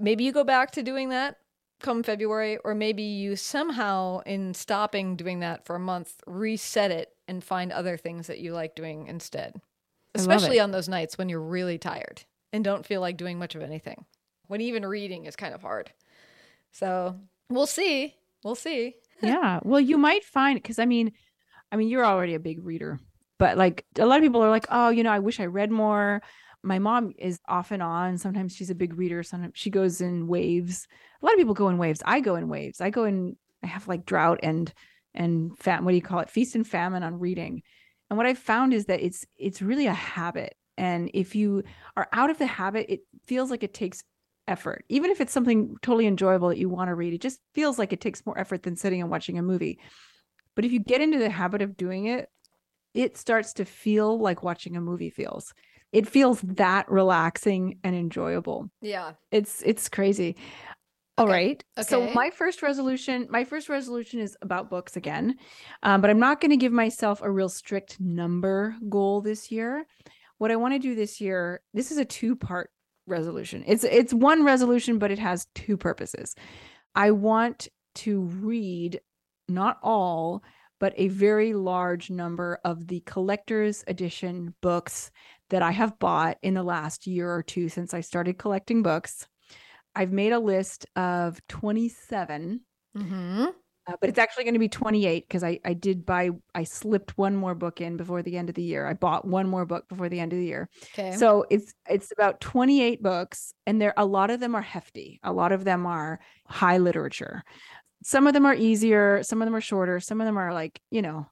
maybe 0.00 0.24
you 0.24 0.32
go 0.32 0.44
back 0.44 0.70
to 0.72 0.82
doing 0.82 1.08
that 1.08 1.38
come 1.80 2.02
February 2.02 2.58
or 2.64 2.74
maybe 2.74 3.02
you 3.02 3.36
somehow 3.36 4.20
in 4.20 4.54
stopping 4.54 5.16
doing 5.16 5.40
that 5.40 5.64
for 5.64 5.76
a 5.76 5.80
month 5.80 6.14
reset 6.26 6.90
it 6.90 7.14
and 7.28 7.44
find 7.44 7.72
other 7.72 7.96
things 7.96 8.26
that 8.26 8.38
you 8.38 8.52
like 8.52 8.74
doing 8.74 9.06
instead. 9.06 9.60
Especially 10.14 10.58
on 10.58 10.72
those 10.72 10.88
nights 10.88 11.16
when 11.16 11.28
you're 11.28 11.40
really 11.40 11.78
tired 11.78 12.22
and 12.52 12.64
don't 12.64 12.86
feel 12.86 13.00
like 13.00 13.16
doing 13.16 13.38
much 13.38 13.54
of 13.54 13.62
anything. 13.62 14.04
When 14.48 14.60
even 14.60 14.84
reading 14.84 15.26
is 15.26 15.36
kind 15.36 15.54
of 15.54 15.62
hard. 15.62 15.92
So, 16.72 17.16
we'll 17.50 17.66
see. 17.66 18.16
We'll 18.42 18.54
see. 18.54 18.96
Yeah. 19.22 19.60
Well, 19.62 19.80
you 19.80 19.98
might 19.98 20.24
find 20.24 20.60
because 20.60 20.78
I 20.78 20.84
mean, 20.84 21.12
I 21.70 21.76
mean, 21.76 21.88
you're 21.88 22.06
already 22.06 22.34
a 22.34 22.40
big 22.40 22.64
reader, 22.64 22.98
but 23.38 23.56
like 23.56 23.84
a 23.98 24.06
lot 24.06 24.16
of 24.16 24.22
people 24.22 24.42
are 24.42 24.50
like, 24.50 24.66
oh, 24.70 24.88
you 24.90 25.02
know, 25.02 25.12
I 25.12 25.18
wish 25.18 25.40
I 25.40 25.46
read 25.46 25.70
more. 25.70 26.22
My 26.62 26.78
mom 26.78 27.12
is 27.18 27.38
off 27.48 27.70
and 27.70 27.82
on. 27.82 28.18
Sometimes 28.18 28.54
she's 28.54 28.70
a 28.70 28.74
big 28.74 28.98
reader. 28.98 29.22
Sometimes 29.22 29.52
she 29.56 29.70
goes 29.70 30.00
in 30.00 30.26
waves. 30.26 30.88
A 31.22 31.24
lot 31.24 31.34
of 31.34 31.38
people 31.38 31.54
go 31.54 31.68
in 31.68 31.78
waves. 31.78 32.02
I 32.04 32.20
go 32.20 32.34
in 32.34 32.48
waves. 32.48 32.80
I 32.80 32.90
go 32.90 33.04
in. 33.04 33.36
I 33.62 33.66
have 33.66 33.88
like 33.88 34.06
drought 34.06 34.40
and 34.42 34.72
and. 35.14 35.52
What 35.64 35.88
do 35.88 35.94
you 35.94 36.02
call 36.02 36.20
it? 36.20 36.30
Feast 36.30 36.54
and 36.54 36.66
famine 36.66 37.02
on 37.02 37.18
reading. 37.18 37.62
And 38.10 38.16
what 38.16 38.26
I've 38.26 38.38
found 38.38 38.72
is 38.72 38.86
that 38.86 39.00
it's 39.00 39.24
it's 39.36 39.62
really 39.62 39.86
a 39.86 39.94
habit. 39.94 40.54
And 40.76 41.10
if 41.12 41.34
you 41.34 41.64
are 41.96 42.08
out 42.12 42.30
of 42.30 42.38
the 42.38 42.46
habit, 42.46 42.86
it 42.88 43.00
feels 43.26 43.50
like 43.50 43.62
it 43.62 43.74
takes 43.74 44.02
effort. 44.48 44.84
Even 44.88 45.10
if 45.10 45.20
it's 45.20 45.32
something 45.32 45.76
totally 45.82 46.06
enjoyable 46.06 46.48
that 46.48 46.58
you 46.58 46.68
want 46.68 46.88
to 46.88 46.94
read, 46.94 47.14
it 47.14 47.20
just 47.20 47.40
feels 47.54 47.78
like 47.78 47.92
it 47.92 48.00
takes 48.00 48.24
more 48.26 48.38
effort 48.38 48.62
than 48.62 48.76
sitting 48.76 49.00
and 49.00 49.10
watching 49.10 49.38
a 49.38 49.42
movie. 49.42 49.78
But 50.54 50.64
if 50.64 50.72
you 50.72 50.80
get 50.80 51.00
into 51.00 51.18
the 51.18 51.30
habit 51.30 51.62
of 51.62 51.76
doing 51.76 52.06
it, 52.06 52.28
it 52.94 53.16
starts 53.16 53.52
to 53.54 53.64
feel 53.64 54.18
like 54.18 54.42
watching 54.42 54.76
a 54.76 54.80
movie 54.80 55.10
feels. 55.10 55.54
It 55.92 56.08
feels 56.08 56.40
that 56.42 56.90
relaxing 56.90 57.78
and 57.84 57.94
enjoyable. 57.94 58.70
Yeah. 58.80 59.12
It's 59.30 59.62
it's 59.62 59.88
crazy. 59.88 60.36
All 61.16 61.26
Okay. 61.26 61.32
right. 61.32 61.64
So 61.80 62.10
my 62.14 62.30
first 62.30 62.62
resolution, 62.62 63.26
my 63.30 63.44
first 63.44 63.68
resolution 63.68 64.20
is 64.20 64.36
about 64.40 64.70
books 64.70 64.96
again, 64.96 65.36
um, 65.82 66.00
but 66.00 66.10
I'm 66.10 66.20
not 66.20 66.40
going 66.40 66.50
to 66.50 66.56
give 66.56 66.72
myself 66.72 67.22
a 67.22 67.30
real 67.30 67.48
strict 67.48 67.98
number 68.00 68.76
goal 68.88 69.20
this 69.20 69.50
year. 69.50 69.86
What 70.38 70.52
I 70.52 70.56
want 70.56 70.74
to 70.74 70.78
do 70.78 70.94
this 70.94 71.20
year, 71.20 71.60
this 71.74 71.90
is 71.90 71.98
a 71.98 72.04
two 72.04 72.36
part 72.36 72.70
resolution. 73.08 73.64
It's 73.66 73.84
it's 73.84 74.12
one 74.12 74.44
resolution, 74.44 74.98
but 74.98 75.10
it 75.10 75.18
has 75.18 75.46
two 75.54 75.76
purposes. 75.76 76.34
I 76.94 77.10
want 77.12 77.68
to 77.96 78.20
read 78.20 79.00
not 79.48 79.78
all, 79.82 80.42
but 80.78 80.92
a 80.96 81.08
very 81.08 81.54
large 81.54 82.10
number 82.10 82.60
of 82.64 82.86
the 82.86 83.00
collector's 83.00 83.84
edition 83.86 84.54
books 84.60 85.10
that 85.50 85.62
I 85.62 85.70
have 85.70 85.98
bought 85.98 86.38
in 86.42 86.54
the 86.54 86.62
last 86.62 87.06
year 87.06 87.32
or 87.32 87.42
two 87.42 87.68
since 87.68 87.94
I 87.94 88.00
started 88.00 88.38
collecting 88.38 88.82
books. 88.82 89.26
I've 89.94 90.12
made 90.12 90.32
a 90.32 90.38
list 90.38 90.86
of 90.96 91.40
27, 91.48 92.60
Mm-hmm. 92.96 93.46
Uh, 93.88 93.94
but 94.00 94.10
it's 94.10 94.18
actually 94.18 94.44
going 94.44 94.54
to 94.54 94.60
be 94.60 94.68
28 94.68 95.26
because 95.26 95.42
I, 95.42 95.58
I 95.64 95.72
did 95.72 96.04
buy, 96.04 96.30
I 96.54 96.64
slipped 96.64 97.16
one 97.16 97.34
more 97.34 97.54
book 97.54 97.80
in 97.80 97.96
before 97.96 98.22
the 98.22 98.36
end 98.36 98.50
of 98.50 98.54
the 98.54 98.62
year. 98.62 98.86
I 98.86 98.92
bought 98.92 99.26
one 99.26 99.48
more 99.48 99.64
book 99.64 99.88
before 99.88 100.10
the 100.10 100.20
end 100.20 100.32
of 100.32 100.38
the 100.38 100.44
year. 100.44 100.68
Okay. 100.92 101.16
So 101.16 101.46
it's 101.48 101.72
it's 101.88 102.12
about 102.12 102.40
28 102.40 103.02
books 103.02 103.54
and 103.66 103.80
there 103.80 103.94
a 103.96 104.04
lot 104.04 104.30
of 104.30 104.40
them 104.40 104.54
are 104.54 104.62
hefty. 104.62 105.20
A 105.22 105.32
lot 105.32 105.52
of 105.52 105.64
them 105.64 105.86
are 105.86 106.20
high 106.46 106.78
literature. 106.78 107.42
Some 108.04 108.26
of 108.26 108.34
them 108.34 108.46
are 108.46 108.54
easier, 108.54 109.22
some 109.22 109.40
of 109.40 109.46
them 109.46 109.56
are 109.56 109.60
shorter, 109.60 109.98
some 110.00 110.20
of 110.20 110.26
them 110.26 110.38
are 110.38 110.52
like, 110.52 110.80
you 110.90 111.02
know, 111.02 111.26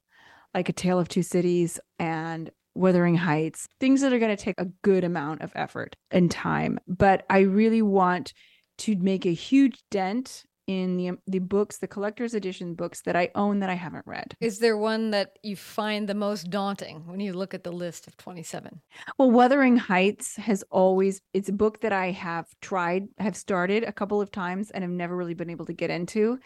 like 0.54 0.68
A 0.68 0.72
Tale 0.72 0.98
of 0.98 1.08
Two 1.08 1.22
Cities 1.22 1.78
and 1.98 2.50
Wuthering 2.74 3.16
Heights, 3.16 3.68
things 3.78 4.00
that 4.00 4.12
are 4.12 4.18
going 4.18 4.36
to 4.36 4.42
take 4.42 4.58
a 4.58 4.68
good 4.82 5.04
amount 5.04 5.42
of 5.42 5.52
effort 5.54 5.94
and 6.10 6.30
time. 6.30 6.78
But 6.88 7.24
I 7.30 7.40
really 7.40 7.82
want 7.82 8.32
to 8.78 8.96
make 8.96 9.26
a 9.26 9.32
huge 9.32 9.82
dent 9.90 10.44
in 10.66 10.96
the 10.96 11.10
um, 11.10 11.18
the 11.26 11.38
books, 11.38 11.78
the 11.78 11.86
collector's 11.86 12.34
edition 12.34 12.74
books 12.74 13.02
that 13.02 13.16
I 13.16 13.30
own 13.34 13.60
that 13.60 13.70
I 13.70 13.74
haven't 13.74 14.06
read. 14.06 14.36
Is 14.40 14.58
there 14.58 14.76
one 14.76 15.10
that 15.10 15.38
you 15.42 15.56
find 15.56 16.08
the 16.08 16.14
most 16.14 16.50
daunting 16.50 17.06
when 17.06 17.20
you 17.20 17.32
look 17.32 17.54
at 17.54 17.64
the 17.64 17.72
list 17.72 18.06
of 18.06 18.16
27? 18.16 18.80
Well, 19.18 19.30
Wuthering 19.30 19.76
Heights 19.76 20.36
has 20.36 20.64
always 20.70 21.20
it's 21.32 21.48
a 21.48 21.52
book 21.52 21.80
that 21.82 21.92
I 21.92 22.10
have 22.10 22.46
tried, 22.60 23.04
have 23.18 23.36
started 23.36 23.84
a 23.84 23.92
couple 23.92 24.20
of 24.20 24.30
times 24.30 24.70
and 24.70 24.82
have 24.82 24.90
never 24.90 25.16
really 25.16 25.34
been 25.34 25.50
able 25.50 25.66
to 25.66 25.72
get 25.72 25.90
into, 25.90 26.38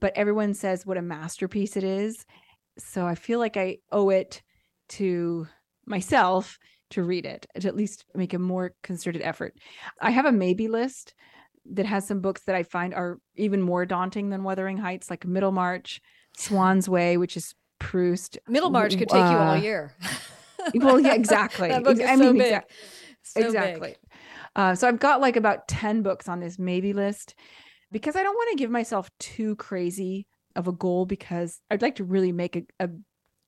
but 0.00 0.16
everyone 0.16 0.54
says 0.54 0.86
what 0.86 0.96
a 0.96 1.02
masterpiece 1.02 1.76
it 1.76 1.84
is. 1.84 2.24
So 2.78 3.06
I 3.06 3.14
feel 3.14 3.38
like 3.38 3.56
I 3.56 3.78
owe 3.92 4.10
it 4.10 4.42
to 4.88 5.46
myself 5.86 6.58
to 6.90 7.02
read 7.02 7.26
it, 7.26 7.46
to 7.60 7.68
at 7.68 7.76
least 7.76 8.04
make 8.14 8.32
a 8.32 8.38
more 8.38 8.74
concerted 8.82 9.22
effort. 9.22 9.54
I 10.00 10.10
have 10.10 10.26
a 10.26 10.32
maybe 10.32 10.68
list 10.68 11.14
that 11.72 11.86
has 11.86 12.06
some 12.06 12.20
books 12.20 12.42
that 12.46 12.54
I 12.54 12.62
find 12.62 12.94
are 12.94 13.18
even 13.36 13.60
more 13.62 13.84
daunting 13.86 14.30
than 14.30 14.42
Wuthering 14.44 14.76
Heights, 14.78 15.10
like 15.10 15.26
Middlemarch, 15.26 16.00
Swan's 16.36 16.88
Way, 16.88 17.16
which 17.16 17.36
is 17.36 17.54
Proust. 17.78 18.38
Middlemarch 18.48 18.96
could 18.98 19.08
take 19.08 19.30
you 19.30 19.36
all 19.36 19.50
Uh, 19.52 19.56
year. 19.56 19.94
well, 20.74 21.00
yeah, 21.00 21.14
exactly. 21.22 21.68
that 21.68 21.84
book 21.84 21.98
is 21.98 22.08
I 22.08 22.16
so 22.16 22.24
mean, 22.32 22.38
big. 22.38 22.46
exact- 22.46 22.72
So 23.22 23.40
big. 23.40 23.46
exactly. 23.46 23.96
Uh, 24.54 24.74
so 24.74 24.88
I've 24.88 24.98
got 25.00 25.20
like 25.20 25.36
about 25.36 25.68
10 25.68 26.02
books 26.02 26.28
on 26.28 26.40
this 26.40 26.58
maybe 26.58 26.92
list 26.92 27.34
because 27.92 28.16
I 28.16 28.22
don't 28.22 28.34
want 28.34 28.50
to 28.52 28.56
give 28.56 28.70
myself 28.70 29.10
too 29.18 29.56
crazy 29.56 30.26
of 30.54 30.66
a 30.68 30.72
goal 30.72 31.04
because 31.04 31.60
I'd 31.70 31.82
like 31.82 31.96
to 31.96 32.04
really 32.04 32.32
make 32.32 32.56
a, 32.56 32.62
a 32.80 32.88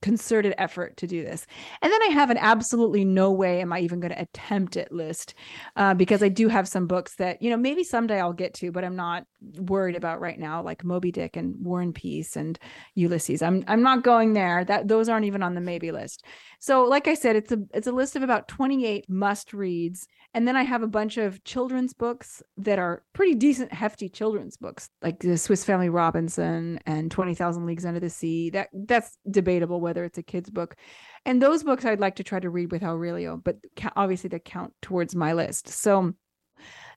concerted 0.02 0.54
effort 0.58 0.96
to 0.98 1.06
do 1.06 1.22
this. 1.22 1.46
And 1.82 1.92
then 1.92 2.02
I 2.02 2.06
have 2.06 2.30
an 2.30 2.38
absolutely 2.38 3.04
no 3.04 3.32
way 3.32 3.60
am 3.60 3.72
I 3.72 3.80
even 3.80 4.00
going 4.00 4.12
to 4.12 4.20
attempt 4.20 4.76
it 4.76 4.92
list 4.92 5.34
uh, 5.76 5.94
because 5.94 6.22
I 6.22 6.28
do 6.28 6.48
have 6.48 6.68
some 6.68 6.86
books 6.86 7.16
that, 7.16 7.42
you 7.42 7.50
know, 7.50 7.56
maybe 7.56 7.84
someday 7.84 8.20
I'll 8.20 8.32
get 8.32 8.54
to, 8.54 8.70
but 8.72 8.84
I'm 8.84 8.96
not 8.96 9.24
worried 9.56 9.96
about 9.96 10.20
right 10.20 10.38
now, 10.38 10.62
like 10.62 10.84
Moby 10.84 11.12
Dick 11.12 11.36
and 11.36 11.54
War 11.60 11.80
and 11.80 11.94
Peace 11.94 12.36
and 12.36 12.58
Ulysses. 12.94 13.42
I'm 13.42 13.64
I'm 13.66 13.82
not 13.82 14.02
going 14.02 14.32
there. 14.32 14.64
That 14.64 14.88
those 14.88 15.08
aren't 15.08 15.26
even 15.26 15.42
on 15.42 15.54
the 15.54 15.60
maybe 15.60 15.92
list. 15.92 16.24
So, 16.60 16.84
like 16.84 17.06
I 17.06 17.14
said, 17.14 17.36
it's 17.36 17.52
a 17.52 17.58
it's 17.72 17.86
a 17.86 17.92
list 17.92 18.16
of 18.16 18.22
about 18.22 18.48
28 18.48 19.08
must 19.08 19.52
reads, 19.52 20.06
and 20.34 20.46
then 20.46 20.56
I 20.56 20.62
have 20.64 20.82
a 20.82 20.88
bunch 20.88 21.16
of 21.16 21.42
children's 21.44 21.94
books 21.94 22.42
that 22.56 22.78
are 22.78 23.02
pretty 23.12 23.34
decent, 23.34 23.72
hefty 23.72 24.08
children's 24.08 24.56
books, 24.56 24.90
like 25.02 25.20
the 25.20 25.38
Swiss 25.38 25.64
Family 25.64 25.88
Robinson 25.88 26.80
and 26.86 27.10
20,000 27.10 27.66
Leagues 27.66 27.86
Under 27.86 28.00
the 28.00 28.10
Sea. 28.10 28.50
That 28.50 28.68
that's 28.72 29.16
debatable 29.30 29.80
whether 29.88 30.04
it's 30.04 30.18
a 30.18 30.22
kid's 30.22 30.50
book, 30.50 30.76
and 31.24 31.40
those 31.42 31.62
books 31.64 31.84
I'd 31.84 32.00
like 32.06 32.16
to 32.16 32.24
try 32.24 32.40
to 32.40 32.50
read 32.50 32.70
with 32.72 32.82
Aurelio, 32.82 33.36
but 33.36 33.56
ca- 33.76 33.92
obviously 33.96 34.28
they 34.28 34.38
count 34.38 34.72
towards 34.82 35.14
my 35.16 35.32
list. 35.32 35.68
So. 35.68 36.12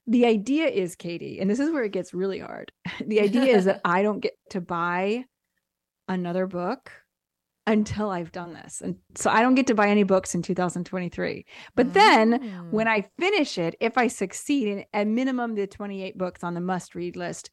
The 0.08 0.25
idea 0.25 0.65
is, 0.65 0.95
Katie, 0.95 1.39
and 1.39 1.47
this 1.47 1.60
is 1.60 1.69
where 1.69 1.84
it 1.84 1.91
gets 1.91 2.12
really 2.13 2.39
hard. 2.39 2.71
The 3.06 3.21
idea 3.21 3.56
is 3.58 3.65
that 3.65 3.82
I 3.86 4.01
don't 4.01 4.19
get 4.19 4.34
to 4.49 4.60
buy 4.60 5.25
another 6.08 6.47
book 6.47 6.91
until 7.67 8.10
I've 8.10 8.32
done 8.32 8.54
this. 8.54 8.82
And 8.82 8.95
so 9.13 9.30
I 9.30 9.41
don't 9.43 9.54
get 9.54 9.67
to 9.67 9.75
buy 9.75 9.88
any 9.89 10.01
books 10.04 10.34
in 10.34 10.41
2023. 10.41 11.45
But 11.75 11.93
then 11.93 12.32
Mm. 12.39 12.71
when 12.71 12.88
I 12.88 13.06
finish 13.19 13.60
it, 13.60 13.75
if 13.80 13.97
I 13.99 14.08
succeed 14.08 14.67
in 14.67 14.86
at 14.91 15.06
minimum 15.06 15.54
the 15.54 15.67
28 15.67 16.17
books 16.17 16.43
on 16.43 16.56
the 16.56 16.62
must 16.62 16.95
read 16.95 17.15
list, 17.15 17.51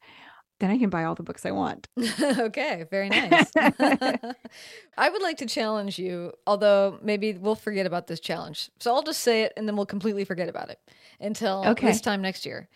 then 0.59 0.69
I 0.71 0.77
can 0.77 0.89
buy 0.89 1.03
all 1.05 1.15
the 1.15 1.23
books 1.23 1.45
I 1.45 1.51
want. 1.51 1.87
okay, 2.21 2.85
very 2.91 3.09
nice. 3.09 3.51
I 4.97 5.09
would 5.09 5.21
like 5.21 5.37
to 5.37 5.45
challenge 5.45 5.97
you, 5.97 6.33
although 6.45 6.99
maybe 7.01 7.33
we'll 7.33 7.55
forget 7.55 7.85
about 7.85 8.07
this 8.07 8.19
challenge. 8.19 8.69
So 8.79 8.93
I'll 8.93 9.03
just 9.03 9.21
say 9.21 9.43
it 9.43 9.53
and 9.57 9.67
then 9.67 9.75
we'll 9.75 9.85
completely 9.85 10.25
forget 10.25 10.49
about 10.49 10.69
it 10.69 10.79
until 11.19 11.63
Okay. 11.65 11.87
this 11.87 12.01
time 12.01 12.21
next 12.21 12.45
year. 12.45 12.67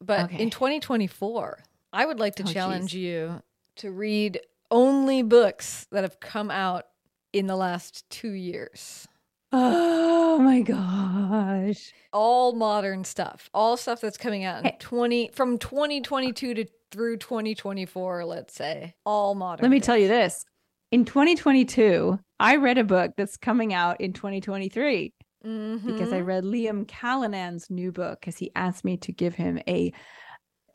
But 0.00 0.24
Okay. 0.24 0.42
in 0.42 0.50
2024, 0.50 1.58
I 1.92 2.04
would 2.06 2.18
like 2.18 2.34
to 2.36 2.42
Oh, 2.44 2.46
challenge 2.52 2.90
geez. 2.92 3.00
you 3.00 3.42
to 3.76 3.90
read 3.92 4.40
only 4.70 5.22
books 5.22 5.86
that 5.92 6.02
have 6.04 6.18
come 6.20 6.50
out 6.50 6.84
in 7.32 7.46
the 7.46 7.56
last 7.56 8.08
two 8.10 8.30
years. 8.32 9.06
Oh 9.56 10.38
my 10.40 10.62
gosh. 10.62 11.92
All 12.12 12.54
modern 12.54 13.04
stuff, 13.04 13.48
all 13.54 13.76
stuff 13.76 14.00
that's 14.00 14.16
coming 14.16 14.42
out 14.42 14.58
in 14.58 14.64
Hey. 14.64 14.76
20 14.80 15.30
from 15.32 15.58
2022 15.58 16.54
to 16.54 16.64
through 16.90 17.18
2024, 17.18 18.24
let's 18.24 18.52
say. 18.54 18.94
All 19.04 19.36
modern. 19.36 19.62
Let 19.62 19.70
me 19.70 19.78
tell 19.80 19.96
you 19.96 20.08
this. 20.08 20.44
In 20.90 21.04
2022, 21.04 22.18
I 22.40 22.56
read 22.56 22.78
a 22.78 22.84
book 22.84 23.12
that's 23.16 23.36
coming 23.36 23.72
out 23.72 24.00
in 24.00 24.12
2023 24.12 25.12
because 25.42 26.12
I 26.12 26.20
Mhm. 26.20 26.26
read 26.26 26.44
Liam 26.44 26.86
Callanan's 26.86 27.70
new 27.70 27.92
book 27.92 28.20
because 28.20 28.36
he 28.36 28.50
asked 28.56 28.84
me 28.84 28.96
to 28.98 29.12
give 29.12 29.34
him 29.36 29.60
a 29.68 29.92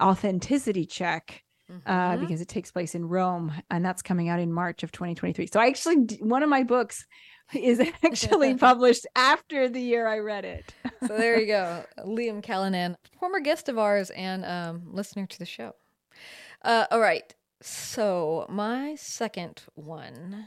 authenticity 0.02 0.86
check 0.86 1.44
uh, 1.86 2.14
Mhm. 2.16 2.20
because 2.22 2.42
it 2.42 2.48
takes 2.48 2.72
place 2.72 2.96
in 2.96 3.06
Rome, 3.06 3.52
and 3.70 3.86
that's 3.86 4.02
coming 4.02 4.28
out 4.28 4.40
in 4.40 4.52
March 4.52 4.82
of 4.84 4.92
2023. 4.92 5.48
So 5.54 5.60
I 5.60 5.68
actually, 5.68 5.98
one 6.22 6.42
of 6.42 6.50
my 6.50 6.64
books 6.64 7.06
is 7.54 7.80
actually 8.04 8.56
published 8.58 9.08
after 9.16 9.70
the 9.70 9.82
year 9.82 10.08
I 10.08 10.20
read 10.20 10.46
it. 10.46 10.74
so 11.06 11.18
there 11.18 11.40
you 11.40 11.48
go. 11.48 11.84
Liam 12.00 12.42
Callanan, 12.44 12.98
former 13.20 13.40
guest 13.40 13.70
of 13.70 13.78
ours 13.78 14.10
and 14.12 14.46
um, 14.46 14.82
listener 14.92 15.26
to 15.26 15.40
the 15.40 15.46
show. 15.46 15.76
Uh, 16.64 16.86
all 16.92 17.00
right. 17.00 17.34
So 17.62 18.46
my 18.50 18.96
second 18.96 19.62
one 19.76 20.46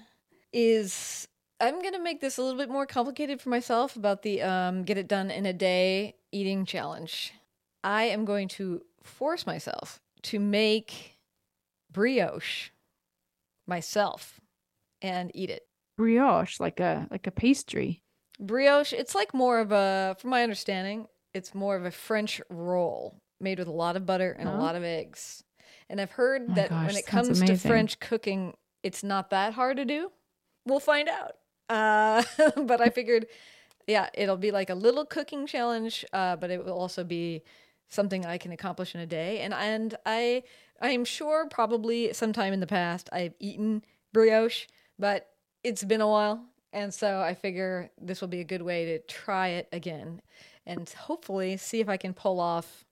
is 0.52 1.28
I'm 1.60 1.80
going 1.80 1.92
to 1.92 2.02
make 2.02 2.20
this 2.20 2.38
a 2.38 2.42
little 2.42 2.58
bit 2.58 2.70
more 2.70 2.86
complicated 2.86 3.40
for 3.40 3.50
myself 3.50 3.96
about 3.96 4.22
the 4.22 4.42
um, 4.42 4.84
get 4.84 4.98
it 4.98 5.08
done 5.08 5.30
in 5.30 5.46
a 5.46 5.52
day 5.52 6.14
eating 6.32 6.64
challenge. 6.64 7.32
I 7.84 8.04
am 8.04 8.24
going 8.24 8.48
to 8.48 8.82
force 9.02 9.46
myself 9.46 10.00
to 10.22 10.40
make 10.40 11.18
brioche 11.90 12.70
myself 13.66 14.40
and 15.00 15.30
eat 15.34 15.50
it. 15.50 15.66
Brioche, 15.96 16.60
like 16.60 16.80
a 16.80 17.06
like 17.10 17.26
a 17.26 17.30
pastry. 17.30 18.02
Brioche, 18.40 18.92
it's 18.92 19.14
like 19.14 19.34
more 19.34 19.60
of 19.60 19.72
a, 19.72 20.16
from 20.18 20.30
my 20.30 20.42
understanding, 20.42 21.06
it's 21.34 21.54
more 21.54 21.76
of 21.76 21.84
a 21.84 21.90
French 21.90 22.40
roll 22.50 23.18
made 23.40 23.58
with 23.58 23.68
a 23.68 23.72
lot 23.72 23.96
of 23.96 24.06
butter 24.06 24.32
and 24.38 24.48
a 24.48 24.52
Oh. 24.52 24.58
lot 24.58 24.74
of 24.76 24.82
eggs. 24.82 25.44
And 25.88 26.00
I've 26.00 26.12
heard 26.12 26.48
my 26.48 26.54
that 26.56 26.70
gosh, 26.70 26.86
when 26.86 26.96
it 26.96 27.06
comes 27.06 27.38
to. 27.42 27.56
French 27.56 28.00
cooking, 28.00 28.54
it's 28.82 29.02
not 29.02 29.30
that 29.30 29.54
hard 29.54 29.76
to 29.76 29.84
do. 29.84 30.10
We'll 30.66 30.80
find 30.80 31.08
out. 31.08 31.32
Uh, 31.68 32.22
but 32.64 32.80
I 32.80 32.90
figured, 32.90 33.26
yeah, 33.86 34.08
it'll 34.14 34.36
be 34.36 34.50
like 34.50 34.70
a 34.70 34.74
little 34.74 35.04
cooking 35.04 35.46
challenge, 35.46 36.04
uh, 36.12 36.36
but 36.36 36.50
it 36.50 36.64
will 36.64 36.78
also 36.78 37.04
be 37.04 37.42
something 37.88 38.24
I 38.24 38.38
can 38.38 38.52
accomplish 38.52 38.94
in 38.94 39.00
a 39.00 39.06
day. 39.06 39.40
And 39.40 39.52
and 39.52 39.96
I 40.06 40.44
I 40.80 40.90
am 40.90 41.04
sure 41.04 41.46
probably 41.48 42.12
sometime 42.12 42.52
in 42.52 42.60
the 42.60 42.66
past 42.66 43.08
I've 43.12 43.34
eaten 43.38 43.84
brioche, 44.12 44.66
but 44.98 45.28
it's 45.64 45.84
been 45.84 46.00
a 46.00 46.08
while. 46.08 46.44
And 46.72 46.92
so 46.92 47.20
I 47.20 47.34
figure 47.34 47.90
this 48.00 48.20
will 48.20 48.28
be 48.28 48.40
a 48.40 48.44
good 48.44 48.62
way 48.62 48.86
to 48.86 48.98
try 49.00 49.48
it 49.48 49.68
again 49.72 50.22
and 50.66 50.88
hopefully 50.88 51.56
see 51.56 51.80
if 51.80 51.88
I 51.88 51.96
can 51.96 52.14
pull 52.14 52.40
off 52.40 52.84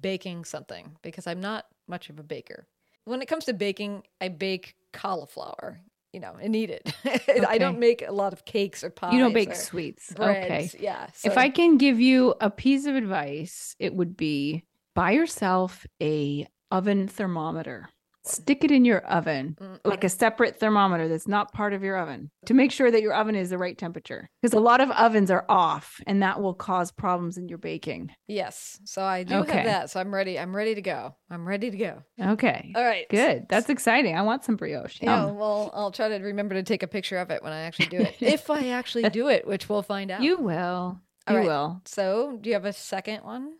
baking 0.00 0.44
something 0.44 0.96
because 1.02 1.26
I'm 1.26 1.40
not 1.40 1.66
much 1.88 2.10
of 2.10 2.18
a 2.18 2.22
baker. 2.22 2.66
When 3.04 3.22
it 3.22 3.26
comes 3.26 3.44
to 3.46 3.52
baking, 3.52 4.04
I 4.20 4.28
bake 4.28 4.76
cauliflower, 4.92 5.80
you 6.12 6.20
know, 6.20 6.36
and 6.40 6.54
eat 6.54 6.70
it. 6.70 6.94
I 7.48 7.58
don't 7.58 7.78
make 7.78 8.02
a 8.06 8.12
lot 8.12 8.32
of 8.32 8.44
cakes 8.44 8.84
or 8.84 8.90
pies. 8.90 9.12
you 9.12 9.18
don't 9.18 9.34
bake 9.34 9.54
sweets. 9.54 10.12
breads. 10.12 10.74
Okay. 10.74 10.82
Yeah. 10.82 11.08
If 11.24 11.36
I 11.36 11.50
can 11.50 11.76
give 11.76 12.00
you 12.00 12.34
a 12.40 12.50
piece 12.50 12.86
of 12.86 12.94
advice, 12.94 13.74
it 13.78 13.94
would 13.94 14.16
be 14.16 14.64
buy 14.94 15.10
yourself 15.10 15.86
a 16.00 16.46
oven 16.70 17.08
thermometer 17.08 17.88
Stick 18.26 18.64
it 18.64 18.70
in 18.70 18.84
your 18.84 19.00
oven, 19.00 19.56
Mm, 19.60 19.80
like 19.84 20.02
a 20.02 20.08
separate 20.08 20.58
thermometer 20.58 21.08
that's 21.08 21.28
not 21.28 21.52
part 21.52 21.72
of 21.74 21.82
your 21.82 21.96
oven 21.98 22.30
to 22.46 22.54
make 22.54 22.72
sure 22.72 22.90
that 22.90 23.02
your 23.02 23.12
oven 23.12 23.34
is 23.34 23.50
the 23.50 23.58
right 23.58 23.76
temperature. 23.76 24.30
Because 24.40 24.54
a 24.54 24.60
lot 24.60 24.80
of 24.80 24.90
ovens 24.92 25.30
are 25.30 25.44
off 25.48 26.00
and 26.06 26.22
that 26.22 26.40
will 26.40 26.54
cause 26.54 26.90
problems 26.90 27.36
in 27.36 27.48
your 27.48 27.58
baking. 27.58 28.10
Yes. 28.26 28.80
So 28.84 29.02
I 29.02 29.24
do 29.24 29.34
Okay. 29.36 29.52
have 29.52 29.64
that. 29.66 29.90
So 29.90 30.00
I'm 30.00 30.14
ready. 30.14 30.38
I'm 30.38 30.56
ready 30.56 30.74
to 30.74 30.82
go. 30.82 31.14
I'm 31.30 31.46
ready 31.46 31.70
to 31.70 31.76
go. 31.76 32.02
Okay. 32.18 32.72
All 32.74 32.82
right. 32.84 33.06
Good. 33.10 33.46
That's 33.48 33.68
exciting. 33.68 34.16
I 34.16 34.22
want 34.22 34.42
some 34.44 34.56
brioche. 34.56 35.02
Yeah, 35.02 35.26
Yum. 35.26 35.36
well, 35.36 35.70
I'll 35.74 35.90
try 35.92 36.08
to 36.08 36.16
remember 36.24 36.54
to 36.54 36.62
take 36.62 36.82
a 36.82 36.88
picture 36.88 37.18
of 37.18 37.30
it 37.30 37.42
when 37.42 37.52
I 37.52 37.60
actually 37.62 37.86
do 37.86 38.00
it. 38.00 38.16
if 38.20 38.48
I 38.48 38.68
actually 38.68 39.08
do 39.10 39.28
it, 39.28 39.46
which 39.46 39.68
we'll 39.68 39.82
find 39.82 40.10
out. 40.10 40.22
You 40.22 40.38
will. 40.38 40.98
All 41.26 41.34
You 41.34 41.36
right. 41.36 41.46
will. 41.46 41.82
So, 41.84 42.38
do 42.40 42.48
you 42.48 42.54
have 42.54 42.64
a 42.64 42.72
second 42.72 43.22
one? 43.24 43.54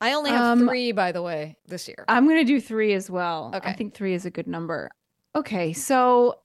I 0.00 0.12
only 0.12 0.30
have 0.30 0.58
Um, 0.58 0.68
three, 0.68 0.92
by 0.92 1.12
the 1.12 1.22
way, 1.22 1.56
this 1.66 1.88
year. 1.88 2.04
I'm 2.08 2.26
going 2.26 2.38
to 2.38 2.44
do 2.44 2.60
three 2.60 2.92
as 2.92 3.10
well. 3.10 3.52
Okay. 3.54 3.70
I 3.70 3.72
think 3.72 3.94
three 3.94 4.14
is 4.14 4.26
a 4.26 4.30
good 4.30 4.46
number. 4.46 4.90
Okay. 5.34 5.72
So 5.72 6.40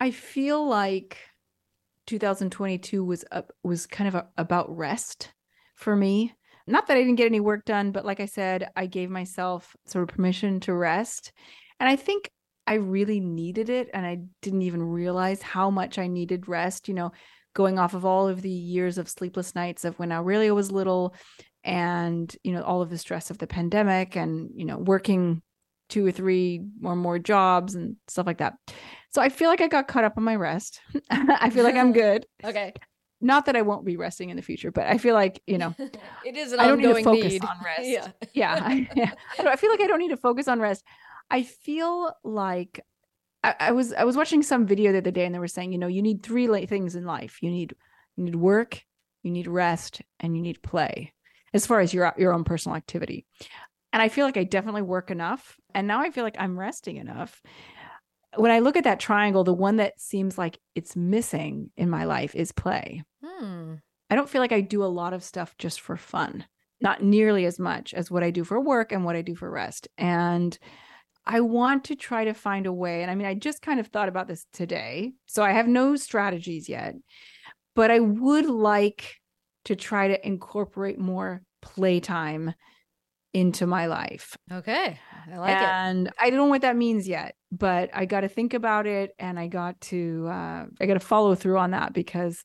I 0.00 0.10
feel 0.10 0.66
like 0.66 1.18
2022 2.06 3.04
was 3.04 3.24
up, 3.32 3.52
was 3.62 3.86
kind 3.86 4.08
of 4.08 4.14
a, 4.14 4.26
about 4.36 4.74
rest 4.76 5.32
for 5.74 5.96
me. 5.96 6.34
Not 6.66 6.86
that 6.86 6.96
I 6.96 7.00
didn't 7.00 7.16
get 7.16 7.26
any 7.26 7.40
work 7.40 7.64
done, 7.64 7.92
but 7.92 8.04
like 8.04 8.20
I 8.20 8.26
said, 8.26 8.70
I 8.76 8.86
gave 8.86 9.10
myself 9.10 9.76
sort 9.86 10.08
of 10.08 10.14
permission 10.14 10.60
to 10.60 10.74
rest. 10.74 11.32
And 11.78 11.88
I 11.88 11.96
think 11.96 12.30
I 12.66 12.74
really 12.74 13.20
needed 13.20 13.68
it. 13.68 13.88
And 13.94 14.04
I 14.04 14.18
didn't 14.42 14.62
even 14.62 14.82
realize 14.82 15.42
how 15.42 15.70
much 15.70 15.98
I 15.98 16.08
needed 16.08 16.48
rest, 16.48 16.88
you 16.88 16.94
know, 16.94 17.12
going 17.54 17.78
off 17.78 17.94
of 17.94 18.04
all 18.04 18.28
of 18.28 18.42
the 18.42 18.50
years 18.50 18.98
of 18.98 19.08
sleepless 19.08 19.54
nights 19.54 19.84
of 19.84 19.98
when 19.98 20.12
Aurelio 20.12 20.54
was 20.54 20.72
little 20.72 21.14
and, 21.66 22.34
you 22.44 22.52
know, 22.52 22.62
all 22.62 22.80
of 22.80 22.90
the 22.90 22.96
stress 22.96 23.30
of 23.30 23.38
the 23.38 23.46
pandemic 23.46 24.16
and, 24.16 24.50
you 24.54 24.64
know, 24.64 24.78
working 24.78 25.42
two 25.88 26.06
or 26.06 26.12
three 26.12 26.62
or 26.82 26.96
more 26.96 27.18
jobs 27.18 27.74
and 27.74 27.96
stuff 28.06 28.26
like 28.26 28.38
that. 28.38 28.54
So 29.10 29.20
I 29.20 29.28
feel 29.28 29.50
like 29.50 29.60
I 29.60 29.66
got 29.66 29.88
caught 29.88 30.04
up 30.04 30.14
on 30.16 30.22
my 30.22 30.36
rest. 30.36 30.80
I 31.10 31.50
feel 31.50 31.64
like 31.64 31.74
I'm 31.74 31.92
good. 32.04 32.24
Okay. 32.44 32.72
Not 33.20 33.46
that 33.46 33.56
I 33.56 33.62
won't 33.62 33.84
be 33.84 33.96
resting 33.96 34.30
in 34.30 34.36
the 34.36 34.42
future, 34.42 34.70
but 34.70 34.86
I 34.86 34.98
feel 34.98 35.14
like, 35.14 35.42
you 35.46 35.58
know, 35.58 35.74
it 36.24 36.36
is 36.36 36.52
an 36.52 36.60
I 36.60 36.68
don't 36.68 36.78
need 36.78 36.94
to 36.94 37.02
focus 37.02 37.32
need. 37.32 37.44
on 37.44 37.56
rest. 37.64 37.82
Yeah. 37.84 38.08
yeah, 38.32 38.60
I, 38.62 38.88
yeah. 38.94 39.12
I, 39.38 39.48
I 39.48 39.56
feel 39.56 39.70
like 39.70 39.80
I 39.80 39.86
don't 39.88 39.98
need 39.98 40.10
to 40.10 40.16
focus 40.16 40.46
on 40.46 40.60
rest. 40.60 40.84
I 41.30 41.42
feel 41.42 42.12
like 42.22 42.80
I, 43.42 43.54
I 43.58 43.72
was 43.72 43.92
I 43.92 44.04
was 44.04 44.16
watching 44.16 44.42
some 44.42 44.66
video 44.66 44.92
the 44.92 44.98
other 44.98 45.10
day, 45.10 45.24
and 45.24 45.34
they 45.34 45.40
were 45.40 45.48
saying, 45.48 45.72
you 45.72 45.78
know, 45.78 45.86
you 45.86 46.02
need 46.02 46.22
three 46.22 46.66
things 46.66 46.94
in 46.94 47.04
life. 47.04 47.38
You 47.42 47.50
need 47.50 47.74
you 48.16 48.24
need 48.24 48.36
work, 48.36 48.84
you 49.22 49.30
need 49.32 49.48
rest, 49.48 50.02
and 50.20 50.36
you 50.36 50.42
need 50.42 50.62
play, 50.62 51.12
as 51.56 51.66
far 51.66 51.80
as 51.80 51.92
your 51.92 52.14
your 52.16 52.32
own 52.32 52.44
personal 52.44 52.76
activity. 52.76 53.26
And 53.92 54.02
I 54.02 54.08
feel 54.08 54.26
like 54.26 54.36
I 54.36 54.44
definitely 54.44 54.82
work 54.82 55.10
enough, 55.10 55.56
and 55.74 55.86
now 55.86 56.00
I 56.00 56.10
feel 56.10 56.22
like 56.22 56.36
I'm 56.38 56.58
resting 56.58 56.96
enough. 56.96 57.42
When 58.36 58.50
I 58.50 58.58
look 58.58 58.76
at 58.76 58.84
that 58.84 59.00
triangle, 59.00 59.42
the 59.42 59.54
one 59.54 59.76
that 59.76 59.98
seems 59.98 60.36
like 60.36 60.58
it's 60.74 60.94
missing 60.94 61.70
in 61.76 61.88
my 61.88 62.04
life 62.04 62.34
is 62.34 62.52
play. 62.52 63.02
Hmm. 63.24 63.74
I 64.10 64.14
don't 64.14 64.28
feel 64.28 64.40
like 64.40 64.52
I 64.52 64.60
do 64.60 64.84
a 64.84 64.86
lot 64.86 65.14
of 65.14 65.24
stuff 65.24 65.56
just 65.58 65.80
for 65.80 65.96
fun, 65.96 66.44
not 66.80 67.02
nearly 67.02 67.46
as 67.46 67.58
much 67.58 67.94
as 67.94 68.10
what 68.10 68.22
I 68.22 68.30
do 68.30 68.44
for 68.44 68.60
work 68.60 68.92
and 68.92 69.04
what 69.04 69.16
I 69.16 69.22
do 69.22 69.34
for 69.34 69.50
rest. 69.50 69.88
And 69.96 70.56
I 71.24 71.40
want 71.40 71.84
to 71.84 71.96
try 71.96 72.24
to 72.24 72.34
find 72.34 72.66
a 72.66 72.72
way. 72.72 73.02
And 73.02 73.10
I 73.10 73.14
mean, 73.14 73.26
I 73.26 73.34
just 73.34 73.62
kind 73.62 73.80
of 73.80 73.88
thought 73.88 74.08
about 74.08 74.28
this 74.28 74.46
today. 74.52 75.14
So 75.26 75.42
I 75.42 75.52
have 75.52 75.66
no 75.66 75.96
strategies 75.96 76.68
yet, 76.68 76.94
but 77.74 77.90
I 77.90 77.98
would 77.98 78.46
like 78.46 79.16
to 79.66 79.76
try 79.76 80.08
to 80.08 80.26
incorporate 80.26 80.98
more 80.98 81.42
playtime 81.62 82.54
into 83.34 83.66
my 83.66 83.86
life. 83.86 84.36
Okay. 84.50 84.98
I 85.30 85.36
like 85.36 85.50
it. 85.50 85.62
and 85.62 86.10
I 86.18 86.30
don't 86.30 86.38
know 86.38 86.46
what 86.46 86.62
that 86.62 86.76
means 86.76 87.06
yet, 87.06 87.34
but 87.52 87.90
I 87.92 88.06
got 88.06 88.22
to 88.22 88.28
think 88.28 88.54
about 88.54 88.86
it 88.86 89.10
and 89.18 89.38
I 89.38 89.48
got 89.48 89.78
to 89.82 90.26
uh, 90.28 90.64
I 90.80 90.86
got 90.86 90.94
to 90.94 91.00
follow 91.00 91.34
through 91.34 91.58
on 91.58 91.72
that 91.72 91.92
because 91.92 92.42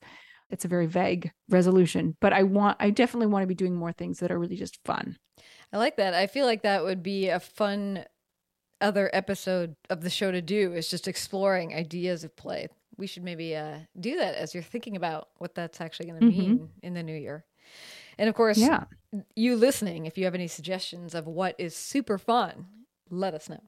it's 0.49 0.65
a 0.65 0.67
very 0.67 0.87
vague 0.87 1.31
resolution. 1.49 2.17
But 2.19 2.33
I 2.33 2.43
want 2.43 2.77
I 2.79 2.89
definitely 2.89 3.27
want 3.27 3.43
to 3.43 3.47
be 3.47 3.55
doing 3.55 3.75
more 3.75 3.93
things 3.93 4.19
that 4.19 4.31
are 4.31 4.39
really 4.39 4.57
just 4.57 4.79
fun. 4.83 5.17
I 5.71 5.77
like 5.77 5.95
that. 5.97 6.13
I 6.13 6.27
feel 6.27 6.45
like 6.45 6.63
that 6.63 6.83
would 6.83 7.01
be 7.01 7.29
a 7.29 7.39
fun 7.39 8.03
other 8.81 9.09
episode 9.13 9.75
of 9.89 10.01
the 10.01 10.09
show 10.09 10.31
to 10.31 10.41
do 10.41 10.73
is 10.73 10.89
just 10.89 11.07
exploring 11.07 11.73
ideas 11.73 12.23
of 12.23 12.35
play. 12.35 12.67
We 13.01 13.07
should 13.07 13.23
maybe 13.23 13.55
uh, 13.55 13.79
do 13.99 14.15
that 14.17 14.35
as 14.35 14.53
you're 14.53 14.61
thinking 14.61 14.95
about 14.95 15.29
what 15.39 15.55
that's 15.55 15.81
actually 15.81 16.05
going 16.05 16.19
to 16.21 16.27
Mhm. 16.27 16.37
mean 16.37 16.69
in 16.83 16.93
the 16.93 17.01
new 17.01 17.15
year. 17.15 17.45
And 18.19 18.29
of 18.29 18.35
course, 18.35 18.59
Yeah. 18.59 18.83
you 19.35 19.55
listening, 19.55 20.05
if 20.05 20.19
you 20.19 20.25
have 20.25 20.35
any 20.35 20.47
suggestions 20.47 21.15
of 21.15 21.25
what 21.25 21.55
is 21.57 21.75
super 21.75 22.19
fun, 22.19 22.67
let 23.09 23.33
us 23.33 23.49
know. 23.49 23.63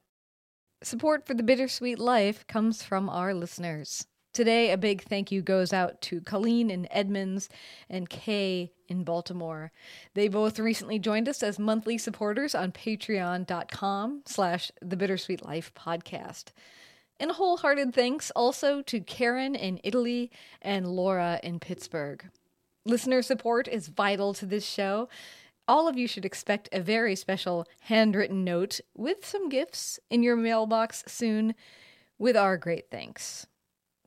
Support 0.84 1.26
for 1.26 1.34
the 1.34 1.42
Bittersweet 1.42 1.98
Life 1.98 2.46
comes 2.46 2.84
from 2.84 3.08
our 3.08 3.34
listeners. 3.34 4.06
Today, 4.32 4.70
a 4.70 4.76
big 4.78 5.02
thank 5.02 5.32
you 5.32 5.42
goes 5.42 5.72
out 5.72 6.00
to 6.02 6.20
Colleen 6.20 6.70
in 6.70 6.86
Edmonds 6.92 7.48
and 7.88 8.08
Kay 8.08 8.72
in 8.88 9.02
Baltimore. 9.02 9.72
They 10.14 10.28
both 10.28 10.58
recently 10.60 10.98
joined 11.00 11.28
us 11.28 11.42
as 11.42 11.58
monthly 11.58 11.98
supporters 11.98 12.54
on 12.54 12.70
patreon.com 12.70 14.22
slash 14.26 14.70
the 14.80 14.96
Bittersweet 14.96 15.44
Life 15.44 15.72
podcast. 15.74 16.52
And 17.20 17.30
wholehearted 17.30 17.94
thanks 17.94 18.30
also 18.32 18.82
to 18.82 19.00
Karen 19.00 19.54
in 19.54 19.80
Italy 19.84 20.30
and 20.60 20.86
Laura 20.88 21.38
in 21.42 21.60
Pittsburgh. 21.60 22.24
Listener 22.84 23.22
support 23.22 23.68
is 23.68 23.88
vital 23.88 24.34
to 24.34 24.46
this 24.46 24.64
show. 24.64 25.08
All 25.66 25.88
of 25.88 25.96
you 25.96 26.06
should 26.06 26.24
expect 26.24 26.68
a 26.72 26.80
very 26.80 27.16
special 27.16 27.66
handwritten 27.82 28.44
note 28.44 28.80
with 28.94 29.24
some 29.24 29.48
gifts 29.48 29.98
in 30.10 30.22
your 30.22 30.36
mailbox 30.36 31.04
soon 31.06 31.54
with 32.18 32.36
our 32.36 32.56
great 32.56 32.90
thanks. 32.90 33.46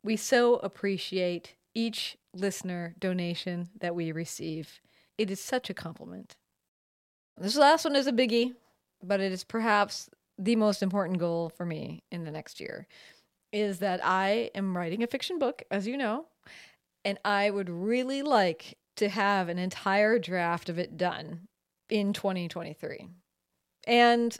We 0.04 0.16
so 0.16 0.58
appreciate 0.58 1.56
each 1.74 2.18
listener 2.34 2.94
donation 3.00 3.70
that 3.80 3.96
we 3.96 4.12
receive. 4.12 4.80
It 5.18 5.32
is 5.32 5.40
such 5.40 5.70
a 5.70 5.74
compliment. 5.74 6.36
This 7.36 7.56
last 7.56 7.86
one 7.86 7.96
is 7.96 8.08
a 8.08 8.12
biggie, 8.12 8.54
but 9.02 9.20
it 9.20 9.32
is 9.32 9.44
perhaps 9.44 10.10
the 10.38 10.56
most 10.56 10.84
important 10.84 11.20
goal 11.20 11.50
for 11.50 11.66
me 11.66 12.04
in 12.12 12.24
the 12.24 12.32
next 12.32 12.60
year 12.60 12.88
is 13.52 13.80
that 13.80 14.00
I 14.04 14.52
am 14.54 14.76
writing 14.76 15.04
a 15.04 15.08
fiction 15.08 15.40
book, 15.40 15.64
as 15.72 15.88
you 15.88 15.98
know, 15.98 16.26
and 17.06 17.18
I 17.24 17.50
would 17.50 17.70
really 17.70 18.22
like 18.22 18.78
to 18.98 19.10
have 19.10 19.48
an 19.50 19.58
entire 19.58 20.20
draft 20.20 20.70
of 20.70 20.78
it 20.78 20.98
done 20.98 21.48
in 21.90 22.14
2023. 22.14 23.08
And 23.88 24.38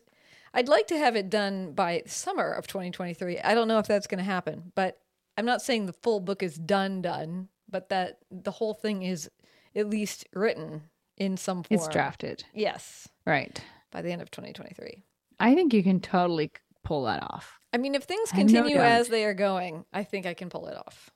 I'd 0.54 0.68
like 0.68 0.88
to 0.88 0.98
have 0.98 1.16
it 1.16 1.30
done 1.30 1.72
by 1.74 2.04
summer 2.06 2.52
of 2.52 2.68
2023. 2.68 3.40
I 3.40 3.54
don't 3.56 3.68
know 3.68 3.80
if 3.80 3.88
that's 3.88 4.08
going 4.08 4.18
to 4.18 4.24
happen, 4.24 4.72
but 4.76 5.00
I'm 5.38 5.46
not 5.46 5.62
saying 5.62 5.86
the 5.86 5.94
full 5.94 6.20
book 6.20 6.42
is 6.44 6.56
done 6.58 7.02
done, 7.02 7.50
but 7.70 7.90
that 7.90 8.20
the 8.32 8.52
whole 8.52 8.74
thing 8.74 9.04
is 9.04 9.30
at 9.76 9.90
least 9.90 10.28
written 10.34 10.84
in 11.18 11.38
some 11.38 11.64
form. 11.64 11.80
It's 11.80 11.88
drafted. 11.88 12.44
Yes, 12.54 13.08
Right. 13.26 13.62
by 13.92 14.02
the 14.02 14.12
end 14.12 14.22
of 14.22 14.32
2023. 14.32 15.04
I 15.40 15.56
think 15.56 15.74
you 15.74 15.84
can 15.84 16.00
totally 16.00 16.52
pull 16.84 17.04
that 17.06 17.22
off. 17.24 17.60
I 17.74 17.78
mean, 17.78 17.96
if 17.96 18.04
things 18.04 18.32
no 18.34 18.40
continue 18.40 18.78
as 18.78 19.08
they 19.10 19.26
are 19.26 19.34
going, 19.34 19.86
I 19.94 20.04
think 20.04 20.26
I 20.26 20.34
can 20.34 20.50
pull 20.50 20.68
it 20.68 20.78
off. 20.78 21.12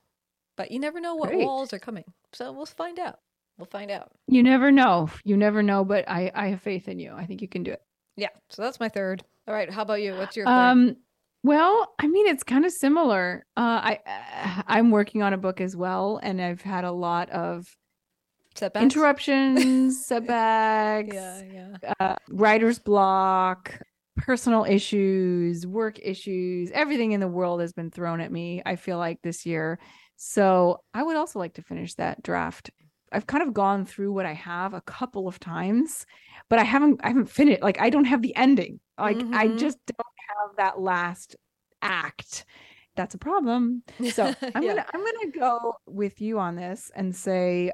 But 0.56 0.70
you 0.70 0.78
never 0.78 1.00
know 1.00 1.14
what 1.14 1.30
Great. 1.30 1.44
walls 1.44 1.72
are 1.72 1.78
coming. 1.78 2.04
So 2.32 2.52
we'll 2.52 2.66
find 2.66 2.98
out. 2.98 3.18
We'll 3.58 3.66
find 3.66 3.90
out. 3.90 4.10
You 4.28 4.42
never 4.42 4.70
know. 4.70 5.08
You 5.24 5.36
never 5.36 5.62
know, 5.62 5.84
but 5.84 6.08
I 6.08 6.30
I 6.34 6.48
have 6.48 6.60
faith 6.62 6.88
in 6.88 6.98
you. 6.98 7.12
I 7.12 7.26
think 7.26 7.42
you 7.42 7.48
can 7.48 7.62
do 7.62 7.72
it. 7.72 7.82
Yeah. 8.16 8.28
So 8.50 8.62
that's 8.62 8.78
my 8.80 8.88
third. 8.88 9.24
All 9.48 9.54
right. 9.54 9.70
How 9.70 9.82
about 9.82 10.02
you? 10.02 10.14
What's 10.14 10.36
your? 10.36 10.46
Um, 10.48 10.96
well, 11.42 11.92
I 11.98 12.06
mean, 12.06 12.26
it's 12.28 12.42
kind 12.44 12.64
of 12.64 12.72
similar. 12.72 13.44
Uh, 13.56 13.60
I 13.96 13.98
uh, 14.06 14.62
I'm 14.66 14.90
working 14.90 15.22
on 15.22 15.32
a 15.32 15.38
book 15.38 15.60
as 15.60 15.74
well, 15.76 16.20
and 16.22 16.40
I've 16.40 16.62
had 16.62 16.84
a 16.84 16.92
lot 16.92 17.30
of 17.30 17.66
Setbacks? 18.54 18.82
interruptions, 18.82 20.06
setbacks, 20.06 21.14
Yeah. 21.14 21.42
Yeah. 21.82 21.92
uh, 22.00 22.16
writer's 22.30 22.78
block, 22.78 23.80
personal 24.16 24.64
issues, 24.64 25.66
work 25.66 25.98
issues. 26.02 26.70
Everything 26.72 27.12
in 27.12 27.20
the 27.20 27.28
world 27.28 27.60
has 27.60 27.72
been 27.72 27.90
thrown 27.90 28.20
at 28.20 28.32
me. 28.32 28.62
I 28.66 28.76
feel 28.76 28.98
like 28.98 29.20
this 29.22 29.46
year. 29.46 29.78
So 30.16 30.82
I 30.94 31.02
would 31.02 31.16
also 31.16 31.38
like 31.38 31.54
to 31.54 31.62
finish 31.62 31.94
that 31.94 32.22
draft. 32.22 32.70
I've 33.10 33.26
kind 33.26 33.42
of 33.42 33.52
gone 33.52 33.84
through 33.84 34.12
what 34.12 34.26
I 34.26 34.32
have 34.32 34.72
a 34.74 34.80
couple 34.82 35.28
of 35.28 35.38
times, 35.38 36.06
but 36.48 36.58
I 36.58 36.64
haven't 36.64 37.00
I 37.04 37.08
haven't 37.08 37.26
finished. 37.26 37.62
Like 37.62 37.80
I 37.80 37.90
don't 37.90 38.04
have 38.06 38.22
the 38.22 38.34
ending. 38.36 38.80
Like 38.98 39.26
I 39.32 39.48
Mhm. 39.48 39.56
just 39.56 39.78
don't 39.86 40.06
have 40.38 40.56
that 40.56 40.80
last 40.80 41.36
act. 41.82 42.44
That's 42.96 43.14
a 43.14 43.18
problem. 43.18 43.82
So 44.08 44.32
I'm 44.54 44.62
Yeah. 44.62 44.74
gonna 44.74 44.84
I'm 44.94 45.00
gonna 45.04 45.30
go 45.32 45.74
with 45.86 46.20
you 46.20 46.38
on 46.38 46.56
this 46.56 46.90
and 46.94 47.14
say, 47.14 47.72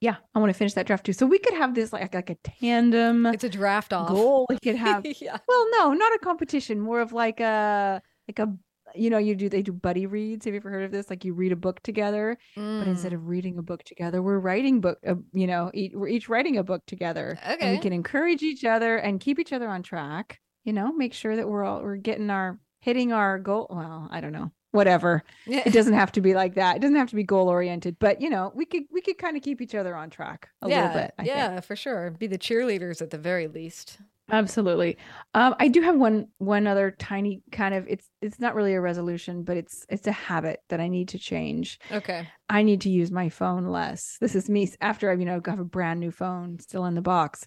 yeah, 0.00 0.16
I 0.34 0.38
want 0.38 0.50
to 0.50 0.58
finish 0.58 0.74
that 0.74 0.86
draft 0.86 1.04
too. 1.06 1.12
So 1.12 1.26
we 1.26 1.38
could 1.38 1.54
have 1.54 1.74
this 1.74 1.92
like 1.92 2.14
like 2.14 2.30
a 2.30 2.36
tandem 2.36 3.26
It's 3.26 3.44
a 3.44 3.48
draft 3.48 3.92
off. 3.92 4.08
goal. 4.08 4.46
We 4.48 4.58
could 4.58 4.76
have 4.86 5.04
yeah. 5.20 5.38
well, 5.48 5.66
no, 5.72 5.92
not 5.92 6.12
a 6.14 6.18
competition, 6.18 6.80
more 6.80 7.00
of 7.00 7.12
like 7.12 7.40
a 7.40 8.00
like 8.28 8.38
a 8.38 8.54
you 8.94 9.10
know, 9.10 9.18
you 9.18 9.34
do 9.34 9.50
they 9.50 9.60
do 9.60 9.72
buddy 9.72 10.06
reads. 10.06 10.46
Have 10.46 10.54
you 10.54 10.60
ever 10.60 10.70
heard 10.70 10.84
of 10.84 10.92
this? 10.92 11.10
Like 11.10 11.22
you 11.24 11.34
read 11.34 11.52
a 11.52 11.56
book 11.56 11.82
together, 11.82 12.38
but 12.56 12.88
instead 12.88 13.12
Mm. 13.12 13.16
of 13.16 13.28
reading 13.28 13.58
a 13.58 13.62
book 13.62 13.82
together, 13.84 14.22
we're 14.22 14.38
writing 14.38 14.80
book. 14.80 14.98
Uh, 15.06 15.16
you 15.34 15.46
know, 15.46 15.70
each, 15.74 15.92
we're 15.94 16.08
each 16.08 16.28
writing 16.30 16.56
a 16.56 16.64
book 16.64 16.82
together, 16.86 17.38
and 17.42 17.72
we 17.72 17.78
can 17.78 17.92
encourage 17.92 18.42
each 18.42 18.64
other 18.64 18.96
and 18.96 19.20
keep 19.20 19.38
each 19.38 19.52
other 19.52 19.68
on 19.68 19.82
track. 19.82 20.40
you 20.64 20.72
know, 20.72 20.90
make 20.92 21.12
sure 21.12 21.36
that 21.36 21.46
we're 21.48 21.64
all 21.64 21.82
we're 21.82 21.96
getting 21.96 22.30
our 22.30 22.58
hitting 22.80 23.12
our 23.12 23.38
goal. 23.38 23.66
Well, 23.68 24.08
I 24.10 24.22
don't 24.22 24.32
know. 24.32 24.52
Whatever. 24.70 25.24
It 25.46 25.72
doesn't 25.72 25.94
have 25.94 26.12
to 26.12 26.20
be 26.20 26.34
like 26.34 26.54
that. 26.54 26.76
It 26.76 26.80
doesn't 26.80 26.96
have 26.96 27.08
to 27.08 27.16
be 27.16 27.24
goal 27.24 27.48
oriented, 27.48 27.98
but 27.98 28.20
you 28.20 28.28
know, 28.28 28.52
we 28.54 28.66
could 28.66 28.84
we 28.92 29.00
could 29.00 29.18
kind 29.18 29.36
of 29.36 29.42
keep 29.42 29.60
each 29.60 29.74
other 29.74 29.94
on 29.94 30.10
track 30.10 30.50
a 30.62 30.68
yeah, 30.68 30.86
little 30.88 31.02
bit. 31.02 31.14
I 31.18 31.22
yeah, 31.24 31.48
think. 31.50 31.64
for 31.64 31.76
sure. 31.76 32.10
Be 32.10 32.26
the 32.26 32.38
cheerleaders 32.38 33.00
at 33.00 33.10
the 33.10 33.18
very 33.18 33.48
least. 33.48 33.98
Absolutely. 34.30 34.98
Um, 35.34 35.54
I 35.58 35.68
do 35.68 35.80
have 35.80 35.96
one 35.96 36.28
one 36.38 36.66
other 36.66 36.90
tiny 36.90 37.40
kind 37.50 37.74
of 37.74 37.86
it's 37.88 38.10
it's 38.20 38.38
not 38.38 38.54
really 38.54 38.74
a 38.74 38.80
resolution, 38.80 39.42
but 39.42 39.56
it's 39.56 39.86
it's 39.88 40.06
a 40.06 40.12
habit 40.12 40.62
that 40.68 40.80
I 40.80 40.88
need 40.88 41.08
to 41.08 41.18
change. 41.18 41.80
Okay. 41.90 42.28
I 42.50 42.62
need 42.62 42.82
to 42.82 42.90
use 42.90 43.10
my 43.10 43.30
phone 43.30 43.66
less. 43.66 44.18
This 44.20 44.34
is 44.34 44.50
me 44.50 44.70
after 44.80 45.10
I've 45.10 45.20
you 45.20 45.26
know, 45.26 45.40
got 45.40 45.58
a 45.58 45.64
brand 45.64 46.00
new 46.00 46.10
phone 46.10 46.58
still 46.58 46.84
in 46.84 46.94
the 46.94 47.00
box. 47.00 47.46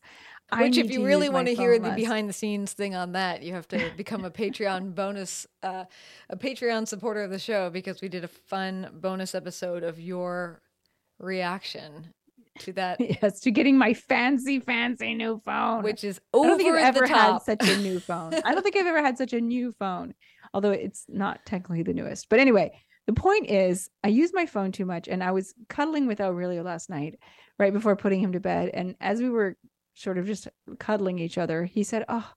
I 0.52 0.64
Which, 0.64 0.78
if 0.78 0.92
you 0.92 1.06
really 1.06 1.30
want 1.30 1.48
to 1.48 1.56
hear 1.56 1.74
phone 1.80 1.90
the 1.90 1.96
behind 1.96 2.28
the 2.28 2.34
scenes 2.34 2.74
thing 2.74 2.94
on 2.94 3.14
that, 3.14 3.42
you 3.42 3.54
have 3.54 3.68
to 3.70 3.92
become 3.98 4.26
a 4.26 4.32
Patreon 4.32 4.94
bonus, 4.94 5.48
uh, 5.64 5.86
a 6.30 6.36
Patreon 6.36 6.88
supporter 6.88 7.24
of 7.24 7.32
the 7.32 7.40
show 7.40 7.70
because 7.70 8.02
we 8.02 8.10
did 8.10 8.26
a 8.26 8.28
fun 8.28 8.90
bonus 8.94 9.34
episode 9.34 9.84
of 9.84 10.00
your 10.00 10.62
reaction 11.20 12.14
to 12.60 12.74
that, 12.74 13.00
yes, 13.22 13.40
to 13.42 13.52
getting 13.52 13.78
my 13.78 13.94
fancy, 13.94 14.60
fancy 14.60 15.14
new 15.14 15.42
phone. 15.46 15.84
which 15.84 16.04
is 16.04 16.20
I 16.34 16.38
over 16.38 16.48
don't 16.48 16.58
think 16.58 16.76
I've 16.76 16.94
the 16.94 17.02
ever 17.02 17.08
had 17.08 17.38
such 17.40 17.68
a 17.70 17.78
new 17.78 18.00
phone. 18.00 18.34
I 18.44 18.54
don't 18.54 18.64
think 18.64 18.76
I've 18.76 18.88
ever 18.88 19.02
had 19.02 19.18
such 19.18 19.32
a 19.32 19.40
new 19.40 19.72
phone, 19.72 20.14
although 20.54 20.72
it's 20.72 21.06
not 21.08 21.46
technically 21.46 21.84
the 21.84 21.94
newest. 21.94 22.28
But 22.28 22.40
anyway, 22.40 22.72
the 23.08 23.14
point 23.14 23.50
is, 23.50 23.90
I 24.04 24.10
use 24.10 24.32
my 24.34 24.46
phone 24.46 24.72
too 24.74 24.86
much, 24.86 25.08
and 25.08 25.24
I 25.24 25.32
was 25.32 25.54
cuddling 25.70 26.08
with 26.08 26.20
Aurelio 26.20 26.62
last 26.62 26.90
night, 26.90 27.20
right 27.58 27.74
before 27.74 27.96
putting 27.96 28.20
him 28.22 28.34
to 28.34 28.40
bed, 28.40 28.70
and 28.74 28.96
as 29.00 29.22
we 29.22 29.30
were 29.30 29.56
sort 29.94 30.18
of 30.18 30.26
just 30.26 30.48
cuddling 30.80 31.20
each 31.20 31.38
other, 31.38 31.66
he 31.66 31.84
said, 31.84 32.06
"Oh, 32.10 32.34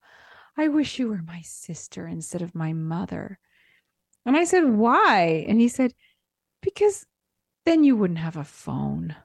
I 0.57 0.69
wish 0.69 0.99
you 0.99 1.09
were 1.09 1.23
my 1.23 1.41
sister 1.43 2.07
instead 2.07 2.43
of 2.43 2.55
my 2.55 2.73
mother." 2.73 3.39
And 4.27 4.37
I 4.37 4.45
said, 4.45 4.65
"Why?" 4.65 5.45
And 5.49 5.61
he 5.61 5.69
said, 5.69 5.95
"Because 6.63 7.07
then 7.65 7.85
you 7.85 7.97
wouldn't 7.97 8.19
have 8.19 8.37
a 8.37 8.45
phone." 8.45 9.17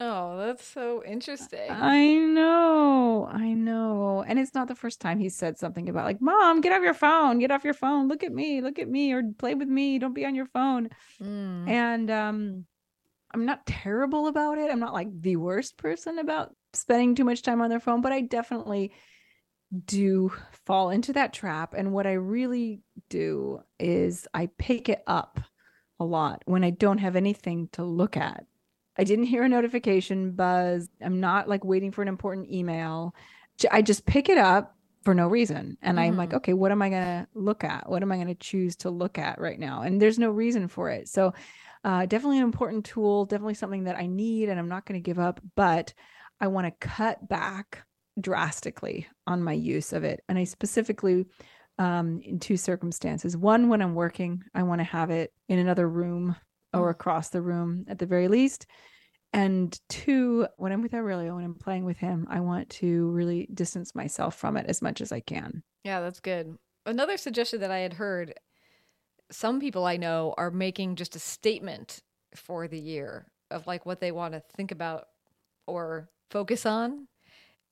Oh, 0.00 0.38
that's 0.38 0.64
so 0.64 1.02
interesting. 1.04 1.70
I 1.70 2.14
know, 2.14 3.26
I 3.26 3.52
know. 3.52 4.22
And 4.22 4.38
it's 4.38 4.54
not 4.54 4.68
the 4.68 4.76
first 4.76 5.00
time 5.00 5.18
he 5.18 5.28
said 5.28 5.58
something 5.58 5.88
about 5.88 6.04
like, 6.04 6.20
"Mom, 6.20 6.60
get 6.60 6.72
off 6.72 6.82
your 6.82 6.94
phone. 6.94 7.40
Get 7.40 7.50
off 7.50 7.64
your 7.64 7.74
phone. 7.74 8.06
Look 8.06 8.22
at 8.22 8.32
me. 8.32 8.60
Look 8.60 8.78
at 8.78 8.88
me 8.88 9.12
or 9.12 9.22
play 9.38 9.54
with 9.54 9.68
me. 9.68 9.98
Don't 9.98 10.14
be 10.14 10.24
on 10.24 10.36
your 10.36 10.46
phone." 10.46 10.90
Mm. 11.20 11.68
And 11.68 12.10
um 12.10 12.66
I'm 13.32 13.44
not 13.44 13.66
terrible 13.66 14.26
about 14.26 14.58
it. 14.58 14.70
I'm 14.70 14.80
not 14.80 14.94
like 14.94 15.08
the 15.20 15.36
worst 15.36 15.76
person 15.76 16.18
about 16.18 16.54
spending 16.72 17.14
too 17.14 17.24
much 17.24 17.42
time 17.42 17.60
on 17.60 17.70
their 17.70 17.80
phone, 17.80 18.00
but 18.00 18.12
I 18.12 18.22
definitely 18.22 18.92
do 19.84 20.32
fall 20.64 20.90
into 20.90 21.12
that 21.12 21.32
trap. 21.32 21.74
And 21.76 21.92
what 21.92 22.06
I 22.06 22.14
really 22.14 22.80
do 23.10 23.60
is 23.78 24.26
I 24.32 24.48
pick 24.58 24.88
it 24.88 25.02
up 25.06 25.40
a 26.00 26.04
lot 26.04 26.42
when 26.46 26.64
I 26.64 26.70
don't 26.70 26.98
have 26.98 27.16
anything 27.16 27.68
to 27.72 27.84
look 27.84 28.16
at. 28.16 28.46
I 28.96 29.04
didn't 29.04 29.26
hear 29.26 29.42
a 29.42 29.48
notification 29.48 30.32
buzz. 30.32 30.88
I'm 31.02 31.20
not 31.20 31.48
like 31.48 31.64
waiting 31.64 31.92
for 31.92 32.02
an 32.02 32.08
important 32.08 32.50
email. 32.50 33.14
I 33.70 33.82
just 33.82 34.06
pick 34.06 34.28
it 34.28 34.38
up 34.38 34.74
for 35.02 35.14
no 35.14 35.28
reason. 35.28 35.76
And 35.82 36.00
I'm 36.00 36.16
like, 36.16 36.30
Mhm. 36.30 36.36
okay, 36.36 36.52
what 36.54 36.72
am 36.72 36.82
I 36.82 36.90
going 36.90 37.04
to 37.04 37.28
look 37.34 37.62
at? 37.62 37.88
What 37.88 38.02
am 38.02 38.10
I 38.10 38.16
going 38.16 38.28
to 38.28 38.34
choose 38.34 38.74
to 38.76 38.90
look 38.90 39.18
at 39.18 39.40
right 39.40 39.58
now? 39.58 39.82
And 39.82 40.00
there's 40.00 40.18
no 40.18 40.30
reason 40.30 40.66
for 40.68 40.90
it. 40.90 41.08
So, 41.08 41.32
uh, 41.84 42.06
definitely 42.06 42.38
an 42.38 42.44
important 42.44 42.84
tool, 42.84 43.24
definitely 43.24 43.54
something 43.54 43.84
that 43.84 43.96
I 43.96 44.06
need 44.06 44.48
and 44.48 44.58
I'm 44.58 44.68
not 44.68 44.86
going 44.86 45.00
to 45.00 45.04
give 45.04 45.18
up, 45.18 45.40
but 45.54 45.94
I 46.40 46.48
want 46.48 46.66
to 46.66 46.88
cut 46.88 47.28
back 47.28 47.84
drastically 48.20 49.06
on 49.26 49.42
my 49.42 49.52
use 49.52 49.92
of 49.92 50.04
it. 50.04 50.20
And 50.28 50.38
I 50.38 50.44
specifically, 50.44 51.26
um, 51.78 52.20
in 52.24 52.40
two 52.40 52.56
circumstances. 52.56 53.36
One, 53.36 53.68
when 53.68 53.80
I'm 53.80 53.94
working, 53.94 54.42
I 54.54 54.64
want 54.64 54.80
to 54.80 54.84
have 54.84 55.10
it 55.10 55.32
in 55.48 55.58
another 55.60 55.88
room 55.88 56.34
or 56.74 56.88
Mm. 56.88 56.90
across 56.90 57.28
the 57.30 57.40
room 57.40 57.84
at 57.88 57.98
the 57.98 58.06
very 58.06 58.28
least. 58.28 58.66
And 59.32 59.78
two, 59.88 60.46
when 60.56 60.72
I'm 60.72 60.82
with 60.82 60.94
Aurelio 60.94 61.34
when 61.34 61.44
I'm 61.44 61.54
playing 61.54 61.84
with 61.84 61.98
him, 61.98 62.26
I 62.30 62.40
want 62.40 62.70
to 62.70 63.10
really 63.10 63.48
distance 63.52 63.94
myself 63.94 64.34
from 64.34 64.56
it 64.56 64.66
as 64.66 64.82
much 64.82 65.00
as 65.00 65.12
I 65.12 65.20
can. 65.20 65.62
Yeah, 65.84 66.00
that's 66.00 66.20
good. 66.20 66.56
Another 66.86 67.16
suggestion 67.16 67.60
that 67.60 67.70
I 67.70 67.78
had 67.78 67.94
heard 67.94 68.34
some 69.30 69.60
people 69.60 69.84
I 69.84 69.96
know 69.96 70.34
are 70.36 70.50
making 70.50 70.96
just 70.96 71.16
a 71.16 71.18
statement 71.18 72.02
for 72.34 72.68
the 72.68 72.78
year 72.78 73.26
of 73.50 73.66
like 73.66 73.86
what 73.86 74.00
they 74.00 74.12
want 74.12 74.34
to 74.34 74.42
think 74.54 74.72
about 74.72 75.08
or 75.66 76.08
focus 76.30 76.66
on. 76.66 77.08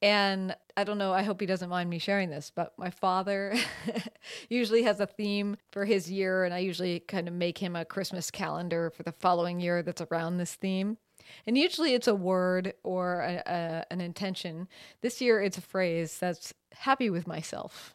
And 0.02 0.54
I 0.76 0.84
don't 0.84 0.98
know, 0.98 1.12
I 1.12 1.22
hope 1.22 1.40
he 1.40 1.46
doesn't 1.46 1.70
mind 1.70 1.88
me 1.88 1.98
sharing 1.98 2.28
this, 2.28 2.52
but 2.54 2.74
my 2.76 2.90
father 2.90 3.54
usually 4.50 4.82
has 4.82 5.00
a 5.00 5.06
theme 5.06 5.56
for 5.72 5.86
his 5.86 6.10
year, 6.10 6.44
and 6.44 6.52
I 6.52 6.58
usually 6.58 7.00
kind 7.00 7.28
of 7.28 7.34
make 7.34 7.56
him 7.56 7.74
a 7.74 7.84
Christmas 7.84 8.30
calendar 8.30 8.90
for 8.90 9.02
the 9.02 9.12
following 9.12 9.58
year 9.58 9.82
that's 9.82 10.02
around 10.02 10.36
this 10.36 10.54
theme. 10.54 10.98
And 11.46 11.56
usually 11.56 11.94
it's 11.94 12.08
a 12.08 12.14
word 12.14 12.74
or 12.84 13.20
a, 13.20 13.42
a, 13.46 13.84
an 13.90 14.02
intention. 14.02 14.68
This 15.00 15.20
year 15.22 15.40
it's 15.40 15.58
a 15.58 15.62
phrase 15.62 16.18
that's 16.18 16.52
happy 16.72 17.08
with 17.08 17.26
myself. 17.26 17.94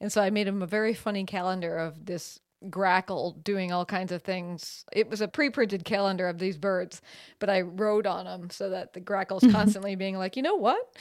And 0.00 0.12
so 0.12 0.20
I 0.20 0.30
made 0.30 0.48
him 0.48 0.62
a 0.62 0.66
very 0.66 0.94
funny 0.94 1.24
calendar 1.24 1.78
of 1.78 2.06
this 2.06 2.40
grackle 2.68 3.32
doing 3.42 3.72
all 3.72 3.84
kinds 3.84 4.12
of 4.12 4.22
things. 4.22 4.84
It 4.92 5.08
was 5.08 5.20
a 5.20 5.28
pre-printed 5.28 5.84
calendar 5.84 6.28
of 6.28 6.38
these 6.38 6.58
birds, 6.58 7.00
but 7.38 7.48
I 7.48 7.62
wrote 7.62 8.06
on 8.06 8.26
them 8.26 8.50
so 8.50 8.70
that 8.70 8.92
the 8.92 9.00
grackle's 9.00 9.44
constantly 9.50 9.94
being 9.94 10.16
like, 10.18 10.36
"You 10.36 10.42
know 10.42 10.56
what? 10.56 10.94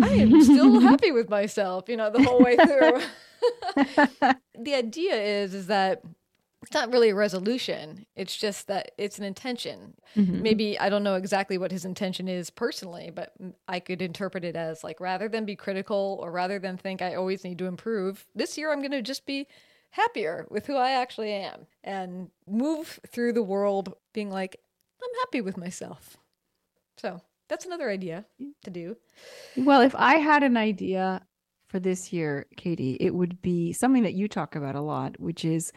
I 0.00 0.10
am 0.10 0.42
still 0.42 0.80
happy 0.88 1.10
with 1.10 1.28
myself," 1.28 1.88
you 1.88 1.96
know, 1.96 2.10
the 2.10 2.22
whole 2.22 2.40
way 2.40 2.56
through. 2.56 3.00
the 4.58 4.74
idea 4.74 5.14
is 5.14 5.54
is 5.54 5.66
that 5.66 6.02
it's 6.62 6.72
not 6.74 6.90
really 6.92 7.10
a 7.10 7.14
resolution. 7.14 8.06
It's 8.16 8.36
just 8.36 8.66
that 8.66 8.92
it's 8.98 9.18
an 9.18 9.24
intention. 9.24 9.94
Mhm. 10.16 10.40
Maybe 10.40 10.78
I 10.78 10.88
don't 10.88 11.04
know 11.04 11.14
exactly 11.14 11.58
what 11.58 11.70
his 11.70 11.84
intention 11.84 12.26
is 12.28 12.50
personally, 12.50 13.10
but 13.14 13.32
I 13.68 13.78
could 13.78 14.02
interpret 14.02 14.44
it 14.44 14.56
as 14.56 14.82
like 14.82 14.98
rather 14.98 15.28
than 15.28 15.44
be 15.44 15.54
critical 15.54 16.18
or 16.20 16.32
rather 16.32 16.58
than 16.58 16.76
think 16.76 17.02
I 17.02 17.14
always 17.14 17.44
need 17.44 17.58
to 17.58 17.66
improve, 17.66 18.26
this 18.34 18.56
year 18.58 18.72
I'm 18.72 18.80
going 18.80 18.90
to 18.92 19.02
just 19.02 19.26
be 19.26 19.46
happier 19.96 20.46
with 20.50 20.66
who 20.66 20.76
I 20.76 20.92
actually 20.92 21.32
am 21.32 21.66
and 21.82 22.28
move 22.46 23.00
through 23.10 23.32
the 23.32 23.42
world 23.42 23.94
being 24.12 24.30
like, 24.30 24.56
I'm 25.02 25.10
happy 25.20 25.40
with 25.40 25.56
myself. 25.56 26.16
So 26.98 27.20
that's 27.48 27.66
another 27.66 27.90
idea 27.90 28.26
to 28.64 28.70
do. 28.70 28.96
Well, 29.56 29.80
if 29.80 29.94
I 29.94 30.16
had 30.16 30.42
an 30.42 30.56
idea 30.56 31.22
for 31.68 31.80
this 31.80 32.12
year, 32.12 32.46
Katie, 32.56 32.96
it 33.00 33.14
would 33.14 33.40
be 33.40 33.72
something 33.72 34.02
that 34.02 34.14
you 34.14 34.28
talk 34.28 34.54
about 34.54 34.74
a 34.74 34.80
lot, 34.80 35.18
which 35.18 35.44
is 35.44 35.72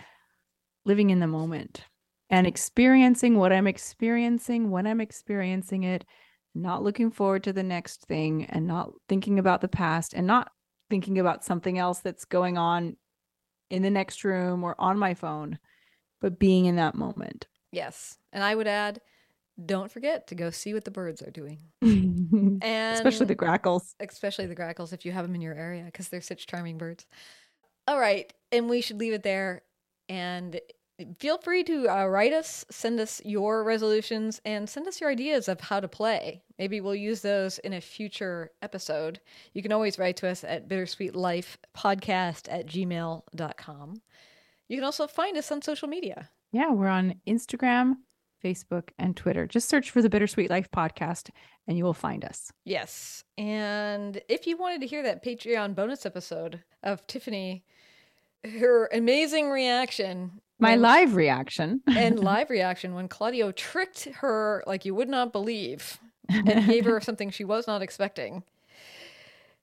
living 0.85 1.09
in 1.09 1.19
the 1.19 1.27
moment 1.27 1.85
and 2.29 2.45
experiencing 2.45 3.37
what 3.37 3.53
I'm 3.53 3.67
experiencing 3.67 4.69
when 4.69 4.85
I'm 4.85 5.01
experiencing 5.01 5.83
it, 5.83 6.05
not 6.53 6.83
looking 6.83 7.09
forward 7.09 7.43
to 7.45 7.53
the 7.53 7.63
next 7.63 8.05
thing 8.05 8.45
and 8.45 8.67
not 8.67 8.91
thinking 9.07 9.39
about 9.39 9.61
the 9.61 9.67
past 9.67 10.13
and 10.13 10.27
not 10.27 10.51
thinking 10.89 11.19
about 11.19 11.45
something 11.45 11.77
else 11.77 11.99
that's 11.99 12.25
going 12.25 12.57
on 12.57 12.97
in 13.69 13.81
the 13.81 13.89
next 13.89 14.23
room 14.23 14.63
or 14.63 14.75
on 14.79 14.97
my 14.97 15.13
phone, 15.13 15.59
but 16.21 16.39
being 16.39 16.65
in 16.65 16.75
that 16.77 16.95
moment. 16.95 17.47
Yes. 17.71 18.17
And 18.33 18.43
I 18.43 18.55
would 18.55 18.67
add, 18.67 19.01
don't 19.63 19.91
forget 19.91 20.27
to 20.27 20.35
go 20.35 20.49
see 20.49 20.73
what 20.73 20.85
the 20.85 20.91
birds 20.91 21.21
are 21.21 21.31
doing. 21.31 21.59
And 21.81 22.63
Especially 22.63 23.25
the 23.25 23.35
grackles. 23.35 23.95
especially 23.99 24.45
the 24.47 24.55
grackles 24.55 24.93
if 24.93 25.05
you 25.05 25.11
have 25.11 25.25
them 25.25 25.35
in 25.35 25.41
your 25.41 25.53
area 25.53 25.83
because 25.83 26.09
they're 26.09 26.21
such 26.21 26.47
charming 26.47 26.77
birds. 26.77 27.05
All 27.87 27.99
right, 27.99 28.31
and 28.51 28.69
we 28.69 28.81
should 28.81 28.99
leave 28.99 29.13
it 29.13 29.23
there. 29.23 29.63
And 30.07 30.59
feel 31.17 31.37
free 31.37 31.63
to 31.63 31.87
uh, 31.89 32.05
write 32.05 32.33
us, 32.33 32.65
send 32.69 32.99
us 32.99 33.21
your 33.23 33.63
resolutions, 33.63 34.41
and 34.45 34.69
send 34.69 34.87
us 34.87 34.99
your 34.99 35.09
ideas 35.09 35.47
of 35.47 35.59
how 35.61 35.79
to 35.79 35.87
play. 35.87 36.43
Maybe 36.57 36.81
we'll 36.81 36.95
use 36.95 37.21
those 37.21 37.59
in 37.59 37.73
a 37.73 37.81
future 37.81 38.51
episode. 38.61 39.19
You 39.53 39.61
can 39.61 39.71
always 39.71 39.97
write 39.97 40.17
to 40.17 40.29
us 40.29 40.43
at 40.43 40.67
bittersweetlifepodcast 40.67 42.47
at 42.49 42.67
gmail.com. 42.67 44.01
You 44.67 44.77
can 44.77 44.83
also 44.83 45.07
find 45.07 45.37
us 45.37 45.51
on 45.51 45.61
social 45.61 45.87
media. 45.87 46.29
Yeah, 46.51 46.71
we're 46.71 46.87
on 46.87 47.15
Instagram, 47.27 47.95
Facebook, 48.43 48.89
and 48.97 49.15
Twitter. 49.15 49.47
Just 49.47 49.69
search 49.69 49.91
for 49.91 50.01
the 50.01 50.09
Bittersweet 50.09 50.49
Life 50.49 50.69
podcast 50.71 51.29
and 51.67 51.77
you 51.77 51.83
will 51.83 51.93
find 51.93 52.25
us. 52.25 52.51
Yes. 52.65 53.23
And 53.37 54.21
if 54.27 54.47
you 54.47 54.57
wanted 54.57 54.81
to 54.81 54.87
hear 54.87 55.03
that 55.03 55.23
Patreon 55.23 55.75
bonus 55.75 56.05
episode 56.05 56.63
of 56.81 57.05
Tiffany, 57.05 57.63
her 58.43 58.89
amazing 58.91 59.49
reaction, 59.49 60.41
My 60.59 60.71
when- 60.71 60.81
live 60.81 61.15
reaction. 61.15 61.81
and 61.87 62.19
live 62.23 62.49
reaction 62.49 62.93
when 62.93 63.07
Claudio 63.07 63.51
tricked 63.51 64.05
her 64.05 64.63
like 64.67 64.85
you 64.85 64.93
would 64.93 65.09
not 65.09 65.31
believe 65.31 65.99
and 66.27 66.65
gave 66.67 66.85
her 66.85 66.99
something 67.01 67.29
she 67.31 67.43
was 67.45 67.65
not 67.65 67.81
expecting. 67.81 68.43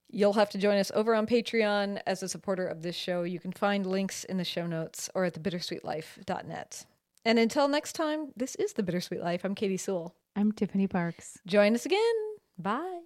You'll 0.08 0.32
have 0.34 0.50
to 0.50 0.58
join 0.58 0.78
us 0.78 0.90
over 0.94 1.14
on 1.14 1.26
Patreon 1.26 2.00
as 2.06 2.22
a 2.22 2.28
supporter 2.28 2.66
of 2.66 2.82
this 2.82 2.96
show. 2.96 3.22
You 3.24 3.38
can 3.40 3.52
find 3.52 3.84
links 3.84 4.24
in 4.24 4.36
the 4.38 4.44
show 4.44 4.66
notes 4.66 5.10
or 5.14 5.24
at 5.24 5.34
thebittersweetlife.net. 5.34 6.86
And 7.24 7.38
until 7.40 7.66
next 7.68 7.94
time, 7.94 8.32
this 8.36 8.54
is 8.54 8.72
The 8.74 8.84
Bittersweet 8.84 9.20
Life. 9.20 9.44
I'm 9.44 9.54
Katie 9.56 9.76
Sewell. 9.76 10.14
I'm 10.36 10.52
Tiffany 10.52 10.86
Parks. 10.86 11.38
Join 11.46 11.74
us 11.74 11.84
again. 11.84 11.98
Bye. 12.56 13.00